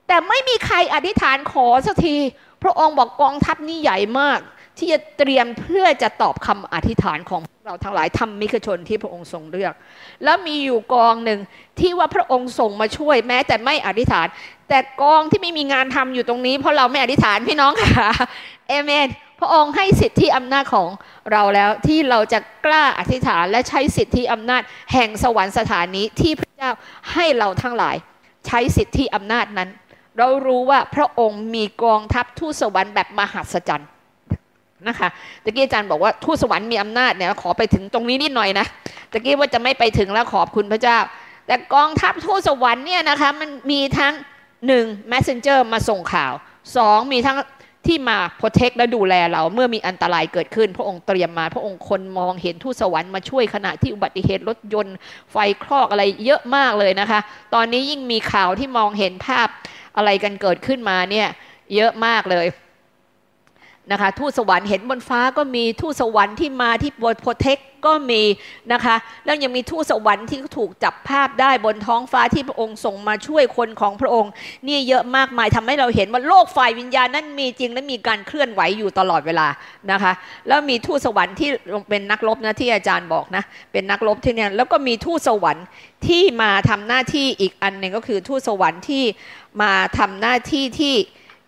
[0.06, 2.16] แต่ไม่มีใครอธิษฐานขอสักที
[2.62, 4.40] พระองค์บอกกองทัพนี้ใหญ่มาก
[4.78, 9.74] ที่จะเตรียมเพื่อจะตอบคำอธิษฐานของเราทั้งหลายทำมิขชนที่พระองค์ทรงเลือก
[10.24, 11.40] แล้วมีอยู่กองหนึ่ง
[11.80, 14.26] ที่ว่าพระองค์ส่งมาช่วยแม้ แต่ไม่อธิษฐาน
[14.68, 18.10] แต่กองที่ไม่มีงานทำอยู่ตรงนี้ เพราะเราไม่อธิษฐานพี่น้องค่ะ
[18.68, 19.08] เอเมน
[19.40, 20.88] พระองค์ให้สิทธิอำนาจของ
[21.32, 24.62] เราแล้วที่เราจะกล้าอธิษฐานและใช้สิทธิอำนาจ
[24.92, 26.70] แห่งสวรรค์สถานนี้ที่พระเจ้า
[27.12, 27.96] ให้เราทั้งหลาย
[28.46, 29.70] ใช้สิทธิอำนาจนั้น
[30.18, 33.88] เรารู้ว่าพระองค์มีกองทัพทูตสวรรค์แบบมหัศจรรย์
[34.86, 35.08] นะคะ
[35.44, 38.66] ตะกี้อาจารย์บอกว่าทูตสวรรค์มีอำนาจเนี่ยขอไปถึงตรงนี้นิดหน่อยนะ
[39.12, 40.98] ตะกี้ว่าจะไม่ไปถึงแล้วขอบคุณพระเจ้า
[41.46, 44.14] แต่กองทัพทูตสวรรค์เนี่ยนะคะมันมีทั้ง
[44.66, 46.32] หนึ่ง messenger มาส่งข่าว
[46.76, 47.36] สองมีทั้ง
[47.86, 54.96] ที่มา protect และดูแลเราเมื่อมีอันตรายเกิดขึ้น พระองค์เตรียมมา พระองค์คนมองเห็นทูตสวรรค์มาช่วยขณะที่อุบัติเหตุรถยนต์
[55.30, 57.20] ไฟคลอกอะไรเยอะมากเลยนะคะ
[57.54, 59.48] ตอนนี้ยิ่งมีข่าวที่มองเห็นภาพ
[59.96, 61.28] อะไรกันเกิดขึ้นมาเนี่ย
[61.74, 62.46] เยอะมากเลย
[63.90, 68.22] นะคะทูตสวรรค์เห็นบนฟ้าก็มีทูตสวรรค์ที่มาที่บนโพเทคก็มี
[68.72, 74.32] นะคะแล้วยังมีทูตสวรรค์ที่ถูกจับภาพได้บนท้องฟ้าที่พระองค์ส่งมาช่วยคนของพระองค์
[74.66, 79.48] นี่เยอะมากมายทำให้เราเห็นว่าโลกฝ่ายวิญญาณนั้นมีจริงและมีการเคลื่อนไหวอยู่ตลอดเวลา
[79.90, 80.12] นะคะ
[80.48, 81.50] แล้วมีทูตสวรรค์ที่
[81.88, 85.66] เป็นนักรบนะที่อาจารย์บอกนะเป็นนักรบที่เนี่ยแล้วก็มีทูตสวรรค์
[86.06, 89.04] ที่มาทำหน้าที่อีกอันหนึ่งก็คือทูตสวรรค์ที่
[89.62, 90.94] มาทำหน้าที่ที่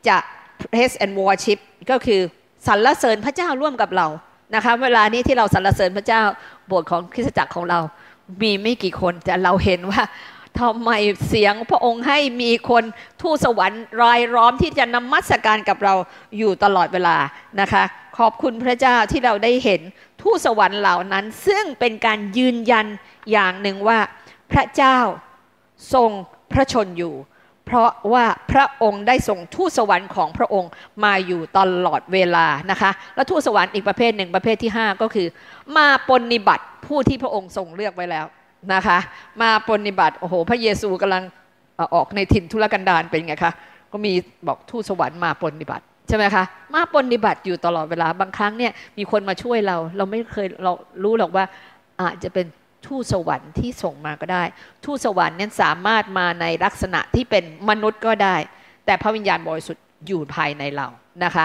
[0.09, 0.17] จะ
[0.63, 1.59] praise and worship
[1.91, 2.21] ก็คือ
[2.67, 4.07] สรรเสริญพระเจ้าร่วมกับเรา
[4.55, 6.23] นะคะเวลานี้ที่เราสรรเสริญพระเจ้า
[6.71, 7.81] บสถ์ของคริสตจักรของเรา
[8.43, 10.03] มีไม่กี่คนแต่เราเห็นว่า
[10.61, 10.91] ทำไม
[11.29, 12.85] เสียงพระองค์ให้มีคน
[13.23, 15.95] ทูตสวรรค์รายล้อมที่จะนมัสการกับเรา
[16.39, 17.17] อยู่ตลอดเวลา
[17.61, 17.83] นะคะ
[18.19, 19.81] ขอบคุณพระเจ้าที่เราได้เห็น
[20.23, 22.87] ทูตสวรรค์เหล่านั้น ซึ่งเป็นการยืนยัน
[23.33, 23.99] อย่างหนึ่งว่า
[24.53, 24.99] พระเจ้า
[25.95, 26.11] ทรง
[26.53, 27.15] พระชนอยู่
[27.71, 30.71] เพราะว่าพระองค์ได้ส่งทูตสวรรค์ของพระองค์
[31.05, 35.27] มาอยู่ตลอดเวลานะคะ แล้วทูตสวรรค์อีกประเภทหนึ่งประเภทที่ 5 ก็คือ
[35.77, 38.27] มาปฏิบัติผู้ที่พระองค์ทรงเลือกไว้แล้ว
[38.75, 38.99] นะคะ
[39.43, 41.23] มาปฏิบัติโอ้โหพระเยซูกำลัง
[41.95, 43.53] ออกในถิ่นทุรกันดารเป็นไงคะ
[43.93, 44.13] ก็มี
[44.47, 46.45] บอกทูตสวรรค์มาปฏิบัติใช่ไหมคะ
[46.75, 51.45] มาปฏิบัติอยู่ตลอดเวลาบางครั้งเนี่ยมีคนมาช่วยเรา เราไม่เคยเรารู้หรอกว่า
[52.01, 52.47] อาจจะเป็น
[52.87, 54.45] ทูตสวรรค์ที่ส่งมาก็ได้
[54.85, 58.37] ทูตสวรรค์นั้นสามารถมาในลักษณะที่เป็นมนุษย์ก็ได้
[58.87, 60.89] แต่พระวิญญาณบริสุทธิ์อยู่ภายในเรา
[61.25, 61.45] นะคะ